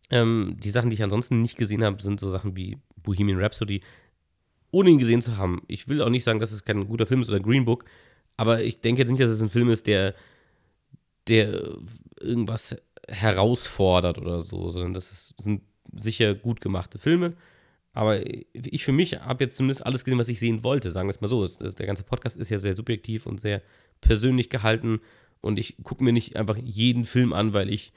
Ähm, 0.10 0.58
die 0.60 0.70
Sachen, 0.70 0.90
die 0.90 0.96
ich 0.96 1.04
ansonsten 1.04 1.42
nicht 1.42 1.58
gesehen 1.58 1.84
habe, 1.84 2.02
sind 2.02 2.20
so 2.20 2.30
Sachen 2.30 2.56
wie 2.56 2.78
Bohemian 2.98 3.40
Rhapsody, 3.40 3.82
ohne 4.72 4.90
ihn 4.90 5.00
gesehen 5.00 5.22
zu 5.22 5.38
haben. 5.38 5.62
Ich 5.68 5.88
will 5.88 6.02
auch 6.02 6.10
nicht 6.10 6.24
sagen, 6.24 6.40
dass 6.40 6.52
es 6.52 6.66
kein 6.66 6.88
guter 6.88 7.08
Film 7.08 7.22
ist 7.22 7.30
oder 7.30 7.40
Green 7.40 7.66
Book, 7.66 7.86
aber 8.38 8.64
ich 8.64 8.82
denke 8.82 9.02
jetzt 9.02 9.10
nicht, 9.10 9.22
dass 9.22 9.30
es 9.32 9.42
ein 9.42 9.50
Film 9.50 9.70
ist, 9.70 9.88
der, 9.88 10.14
der 11.28 11.78
irgendwas 12.20 12.76
herausfordert 13.08 14.18
oder 14.18 14.42
so, 14.42 14.72
sondern 14.72 14.94
das 14.94 15.12
ist, 15.12 15.36
sind 15.42 15.62
sicher 15.94 16.34
gut 16.34 16.62
gemachte 16.62 17.00
Filme. 17.00 17.34
Aber 17.94 18.26
ich 18.54 18.84
für 18.84 18.92
mich 18.92 19.22
habe 19.22 19.46
jetzt 19.46 19.56
zumindest 19.56 19.86
alles 19.86 20.04
gesehen, 20.04 20.20
was 20.20 20.28
ich 20.28 20.40
sehen 20.40 20.66
wollte, 20.66 20.92
sagen 20.92 21.08
wir 21.08 21.12
es 21.12 21.22
mal 21.22 21.30
so. 21.30 21.42
Das, 21.42 21.58
der 21.58 21.86
ganze 21.86 22.04
Podcast 22.04 22.36
ist 22.36 22.50
ja 22.50 22.58
sehr 22.58 22.74
subjektiv 22.74 23.26
und 23.26 23.40
sehr 23.40 23.62
persönlich 24.02 24.50
gehalten 24.50 25.00
und 25.40 25.60
ich 25.60 25.78
gucke 25.84 26.04
mir 26.04 26.12
nicht 26.12 26.36
einfach 26.36 26.58
jeden 26.58 27.06
Film 27.06 27.32
an, 27.32 27.54
weil 27.54 27.70
ich 27.70 27.94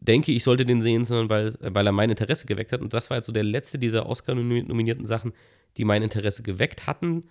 denke, 0.00 0.32
ich 0.32 0.44
sollte 0.44 0.64
den 0.64 0.80
sehen, 0.80 1.04
sondern 1.04 1.28
weil, 1.28 1.52
weil 1.60 1.86
er 1.86 1.92
mein 1.92 2.10
Interesse 2.10 2.46
geweckt 2.46 2.72
hat. 2.72 2.80
Und 2.80 2.92
das 2.92 3.10
war 3.10 3.18
jetzt 3.18 3.26
so 3.26 3.32
der 3.32 3.44
letzte 3.44 3.78
dieser 3.78 4.06
Oscar-nominierten 4.06 5.04
Sachen, 5.04 5.32
die 5.76 5.84
mein 5.84 6.02
Interesse 6.02 6.42
geweckt 6.42 6.86
hatten. 6.86 7.22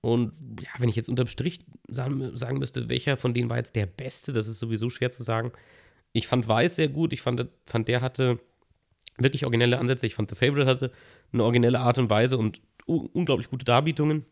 Und 0.00 0.34
ja, 0.60 0.68
wenn 0.78 0.90
ich 0.90 0.96
jetzt 0.96 1.08
unterm 1.08 1.28
Strich 1.28 1.60
sagen, 1.88 2.36
sagen 2.36 2.58
müsste, 2.58 2.90
welcher 2.90 3.16
von 3.16 3.32
denen 3.32 3.48
war 3.48 3.56
jetzt 3.56 3.74
der 3.74 3.86
beste, 3.86 4.34
das 4.34 4.48
ist 4.48 4.58
sowieso 4.58 4.90
schwer 4.90 5.10
zu 5.10 5.22
sagen. 5.22 5.52
Ich 6.12 6.26
fand 6.26 6.46
Weiß 6.46 6.76
sehr 6.76 6.88
gut. 6.88 7.12
Ich 7.14 7.22
fand, 7.22 7.48
fand 7.64 7.88
der 7.88 8.02
hatte 8.02 8.38
wirklich 9.16 9.44
originelle 9.44 9.78
Ansätze. 9.78 10.06
Ich 10.06 10.14
fand 10.14 10.28
The 10.28 10.36
Favorite 10.36 10.66
hatte 10.66 10.92
eine 11.32 11.42
originelle 11.42 11.80
Art 11.80 11.98
und 11.98 12.10
Weise 12.10 12.36
und 12.36 12.60
unglaublich 12.86 13.48
gute 13.48 13.64
Darbietungen. 13.64 14.26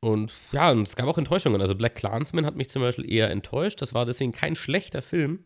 Und 0.00 0.32
ja, 0.52 0.70
und 0.70 0.88
es 0.88 0.96
gab 0.96 1.06
auch 1.06 1.18
Enttäuschungen. 1.18 1.60
Also 1.60 1.74
Black 1.74 1.94
Clansman 1.94 2.46
hat 2.46 2.56
mich 2.56 2.68
zum 2.68 2.82
Beispiel 2.82 3.10
eher 3.10 3.30
enttäuscht. 3.30 3.82
Das 3.82 3.92
war 3.92 4.06
deswegen 4.06 4.32
kein 4.32 4.54
schlechter 4.54 5.02
Film. 5.02 5.44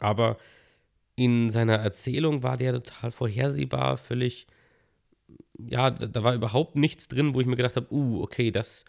Aber 0.00 0.38
in 1.14 1.50
seiner 1.50 1.76
Erzählung 1.76 2.42
war 2.42 2.56
der 2.56 2.72
total 2.72 3.12
vorhersehbar, 3.12 3.96
völlig, 3.98 4.46
ja, 5.58 5.90
da, 5.90 6.22
war 6.24 6.34
überhaupt 6.34 6.76
nichts 6.76 7.08
drin, 7.08 7.34
wo 7.34 7.40
ich 7.40 7.46
mir 7.46 7.56
gedacht 7.56 7.76
habe, 7.76 7.92
uh, 7.92 8.22
okay, 8.22 8.50
das, 8.50 8.84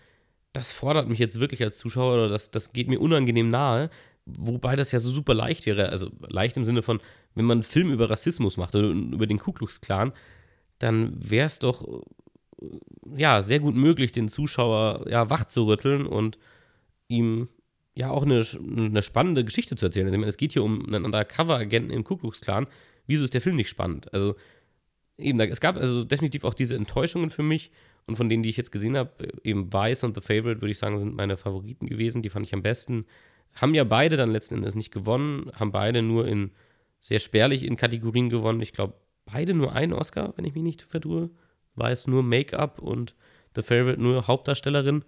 das 0.53 0.71
fordert 0.71 1.09
mich 1.09 1.19
jetzt 1.19 1.39
wirklich 1.39 1.61
als 1.61 1.77
Zuschauer 1.77 2.13
oder 2.13 2.29
das, 2.29 2.51
das 2.51 2.73
geht 2.73 2.87
mir 2.87 2.99
unangenehm 2.99 3.49
nahe. 3.49 3.89
Wobei 4.25 4.75
das 4.75 4.91
ja 4.91 4.99
so 4.99 5.09
super 5.09 5.33
leicht 5.33 5.65
wäre, 5.65 5.89
also 5.89 6.11
leicht 6.27 6.55
im 6.55 6.63
Sinne 6.63 6.83
von, 6.83 6.99
wenn 7.35 7.45
man 7.45 7.57
einen 7.57 7.63
Film 7.63 7.91
über 7.91 8.09
Rassismus 8.09 8.55
macht 8.55 8.75
oder 8.75 8.89
über 8.89 9.27
den 9.27 9.39
Ku 9.39 9.51
Klux 9.51 9.81
Klan, 9.81 10.13
dann 10.79 11.13
wäre 11.17 11.47
es 11.47 11.59
doch 11.59 12.03
ja 13.15 13.41
sehr 13.41 13.59
gut 13.59 13.75
möglich, 13.75 14.11
den 14.11 14.29
Zuschauer 14.29 15.05
ja 15.09 15.29
wach 15.29 15.45
zu 15.45 15.65
rütteln 15.65 16.05
und 16.05 16.37
ihm 17.07 17.49
ja 18.01 18.09
auch 18.09 18.23
eine, 18.23 18.43
eine 18.75 19.01
spannende 19.01 19.45
Geschichte 19.45 19.75
zu 19.75 19.85
erzählen. 19.85 20.05
Also, 20.05 20.15
ich 20.15 20.19
meine, 20.19 20.29
es 20.29 20.37
geht 20.37 20.53
hier 20.53 20.63
um 20.63 20.85
einen 20.85 21.05
Undercover-Agenten 21.05 21.91
im 21.91 22.03
Ku 22.03 22.17
Klux. 22.17 22.41
Wieso 23.07 23.23
ist 23.23 23.33
der 23.33 23.41
Film 23.41 23.55
nicht 23.55 23.69
spannend? 23.69 24.11
Also, 24.13 24.35
eben, 25.17 25.39
es 25.39 25.61
gab 25.61 25.77
also 25.77 26.03
definitiv 26.03 26.43
auch 26.43 26.53
diese 26.53 26.75
Enttäuschungen 26.75 27.29
für 27.29 27.43
mich. 27.43 27.71
Und 28.07 28.15
von 28.15 28.27
denen, 28.29 28.41
die 28.41 28.49
ich 28.49 28.57
jetzt 28.57 28.71
gesehen 28.71 28.97
habe, 28.97 29.11
eben 29.43 29.71
Vice 29.71 30.03
und 30.03 30.15
The 30.15 30.21
Favorite, 30.21 30.61
würde 30.61 30.71
ich 30.71 30.79
sagen, 30.79 30.97
sind 30.97 31.15
meine 31.15 31.37
Favoriten 31.37 31.85
gewesen. 31.85 32.23
Die 32.23 32.29
fand 32.29 32.45
ich 32.47 32.53
am 32.53 32.63
besten. 32.63 33.05
Haben 33.53 33.75
ja 33.75 33.83
beide 33.83 34.17
dann 34.17 34.31
letzten 34.31 34.55
Endes 34.55 34.75
nicht 34.75 34.91
gewonnen, 34.91 35.51
haben 35.53 35.71
beide 35.71 36.01
nur 36.01 36.27
in 36.27 36.51
sehr 36.99 37.19
spärlich 37.19 37.63
in 37.63 37.75
Kategorien 37.75 38.29
gewonnen. 38.29 38.61
Ich 38.61 38.73
glaube, 38.73 38.95
beide 39.25 39.53
nur 39.53 39.73
einen 39.73 39.93
Oscar, 39.93 40.33
wenn 40.35 40.45
ich 40.45 40.55
mich 40.55 40.63
nicht 40.63 40.81
vertue. 40.81 41.29
Vice 41.75 42.07
nur 42.07 42.23
Make-up 42.23 42.79
und 42.79 43.15
The 43.55 43.61
Favorite 43.61 44.01
nur 44.01 44.27
Hauptdarstellerin. 44.27 45.03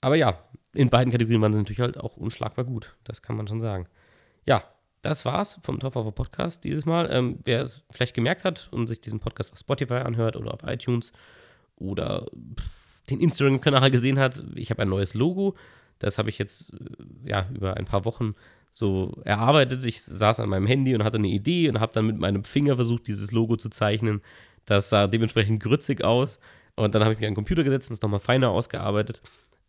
Aber 0.00 0.16
ja, 0.16 0.42
in 0.76 0.90
beiden 0.90 1.10
Kategorien 1.10 1.40
waren 1.40 1.52
sie 1.52 1.58
natürlich 1.58 1.80
halt 1.80 1.98
auch 1.98 2.16
unschlagbar 2.16 2.64
gut. 2.64 2.94
Das 3.04 3.22
kann 3.22 3.36
man 3.36 3.48
schon 3.48 3.60
sagen. 3.60 3.86
Ja, 4.44 4.64
das 5.02 5.24
war's 5.24 5.58
vom 5.62 5.78
Top 5.78 5.96
of 5.96 6.14
Podcast 6.14 6.64
dieses 6.64 6.84
Mal. 6.84 7.08
Ähm, 7.10 7.38
wer 7.44 7.62
es 7.62 7.82
vielleicht 7.90 8.14
gemerkt 8.14 8.44
hat 8.44 8.68
und 8.72 8.86
sich 8.86 9.00
diesen 9.00 9.20
Podcast 9.20 9.52
auf 9.52 9.58
Spotify 9.58 9.94
anhört 9.94 10.36
oder 10.36 10.52
auf 10.52 10.62
iTunes 10.64 11.12
oder 11.76 12.26
den 13.10 13.20
Instagram-Kanal 13.20 13.90
gesehen 13.90 14.18
hat, 14.18 14.42
ich 14.54 14.70
habe 14.70 14.82
ein 14.82 14.88
neues 14.88 15.14
Logo. 15.14 15.54
Das 15.98 16.18
habe 16.18 16.28
ich 16.28 16.38
jetzt 16.38 16.72
äh, 16.74 17.30
ja 17.30 17.46
über 17.54 17.76
ein 17.76 17.84
paar 17.84 18.04
Wochen 18.04 18.34
so 18.70 19.20
erarbeitet. 19.24 19.84
Ich 19.84 20.02
saß 20.02 20.40
an 20.40 20.48
meinem 20.48 20.66
Handy 20.66 20.94
und 20.94 21.04
hatte 21.04 21.16
eine 21.16 21.28
Idee 21.28 21.68
und 21.68 21.80
habe 21.80 21.92
dann 21.92 22.06
mit 22.06 22.18
meinem 22.18 22.44
Finger 22.44 22.76
versucht, 22.76 23.06
dieses 23.06 23.32
Logo 23.32 23.56
zu 23.56 23.70
zeichnen. 23.70 24.20
Das 24.66 24.90
sah 24.90 25.06
dementsprechend 25.06 25.62
grützig 25.62 26.04
aus. 26.04 26.38
Und 26.74 26.94
dann 26.94 27.02
habe 27.02 27.14
ich 27.14 27.20
mir 27.20 27.26
den 27.26 27.34
Computer 27.34 27.64
gesetzt 27.64 27.90
und 27.90 27.94
es 27.94 28.02
nochmal 28.02 28.20
feiner 28.20 28.50
ausgearbeitet. 28.50 29.22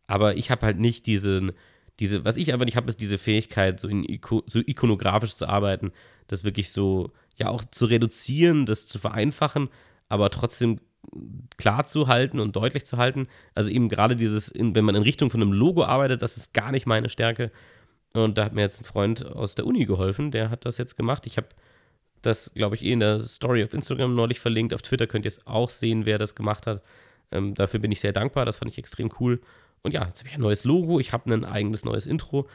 Aber 0.07 0.37
ich 0.37 0.49
habe 0.51 0.65
halt 0.65 0.79
nicht 0.79 1.05
diesen, 1.05 1.51
diese, 1.99 2.23
was 2.25 2.37
ich 2.37 2.51
einfach 2.51 2.65
nicht 2.65 2.77
habe, 2.77 2.87
ist 2.87 3.01
diese 3.01 3.17
Fähigkeit, 3.17 3.79
so, 3.79 3.87
in, 3.87 4.19
so 4.45 4.59
ikonografisch 4.59 5.35
zu 5.35 5.47
arbeiten, 5.47 5.91
das 6.27 6.43
wirklich 6.43 6.71
so, 6.71 7.11
ja, 7.35 7.49
auch 7.49 7.63
zu 7.65 7.85
reduzieren, 7.85 8.65
das 8.65 8.87
zu 8.87 8.99
vereinfachen, 8.99 9.69
aber 10.09 10.29
trotzdem 10.29 10.79
klar 11.57 11.85
zu 11.85 12.07
halten 12.07 12.39
und 12.39 12.55
deutlich 12.55 12.85
zu 12.85 12.97
halten. 12.97 13.27
Also 13.55 13.69
eben 13.69 13.89
gerade 13.89 14.15
dieses, 14.15 14.53
wenn 14.55 14.85
man 14.85 14.95
in 14.95 15.03
Richtung 15.03 15.29
von 15.29 15.41
einem 15.41 15.53
Logo 15.53 15.83
arbeitet, 15.83 16.21
das 16.21 16.37
ist 16.37 16.53
gar 16.53 16.71
nicht 16.71 16.85
meine 16.85 17.09
Stärke. 17.09 17.51
Und 18.13 18.37
da 18.37 18.45
hat 18.45 18.53
mir 18.53 18.61
jetzt 18.61 18.81
ein 18.81 18.85
Freund 18.85 19.25
aus 19.25 19.55
der 19.55 19.65
Uni 19.65 19.85
geholfen, 19.85 20.31
der 20.31 20.49
hat 20.49 20.65
das 20.65 20.77
jetzt 20.77 20.97
gemacht. 20.97 21.27
Ich 21.27 21.37
habe 21.37 21.47
das, 22.21 22.51
glaube 22.53 22.75
ich, 22.75 22.83
eh 22.83 22.91
in 22.91 22.99
der 22.99 23.19
Story 23.19 23.63
auf 23.63 23.73
Instagram 23.73 24.15
neulich 24.15 24.39
verlinkt. 24.39 24.73
Auf 24.73 24.81
Twitter 24.81 25.07
könnt 25.07 25.25
ihr 25.25 25.29
es 25.29 25.45
auch 25.45 25.69
sehen, 25.69 26.05
wer 26.05 26.17
das 26.17 26.35
gemacht 26.35 26.67
hat. 26.67 26.81
Ähm, 27.31 27.53
dafür 27.53 27.79
bin 27.79 27.91
ich 27.91 27.99
sehr 27.99 28.13
dankbar. 28.13 28.45
Das 28.45 28.57
fand 28.57 28.71
ich 28.71 28.77
extrem 28.77 29.11
cool. 29.19 29.39
Und 29.83 29.93
ja, 29.93 30.05
jetzt 30.05 30.19
habe 30.19 30.29
ich 30.29 30.35
ein 30.35 30.41
neues 30.41 30.63
Logo. 30.63 30.99
Ich 30.99 31.13
habe 31.13 31.33
ein 31.33 31.45
eigenes 31.45 31.85
neues 31.85 32.05
Intro. 32.05 32.47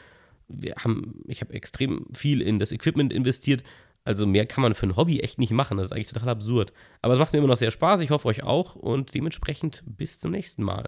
Wir 0.48 0.74
haben, 0.76 1.22
ich 1.26 1.40
habe 1.40 1.54
extrem 1.54 2.06
viel 2.12 2.42
in 2.42 2.58
das 2.58 2.72
Equipment 2.72 3.12
investiert. 3.12 3.62
Also 4.04 4.26
mehr 4.26 4.46
kann 4.46 4.62
man 4.62 4.74
für 4.74 4.86
ein 4.86 4.96
Hobby 4.96 5.20
echt 5.20 5.38
nicht 5.38 5.52
machen. 5.52 5.76
Das 5.78 5.88
ist 5.88 5.92
eigentlich 5.92 6.08
total 6.08 6.30
absurd. 6.30 6.72
Aber 7.00 7.14
es 7.14 7.18
macht 7.18 7.32
mir 7.32 7.38
immer 7.38 7.48
noch 7.48 7.56
sehr 7.56 7.70
Spaß. 7.70 8.00
Ich 8.00 8.10
hoffe 8.10 8.28
euch 8.28 8.42
auch. 8.42 8.74
Und 8.74 9.14
dementsprechend 9.14 9.82
bis 9.86 10.18
zum 10.18 10.32
nächsten 10.32 10.62
Mal. 10.62 10.84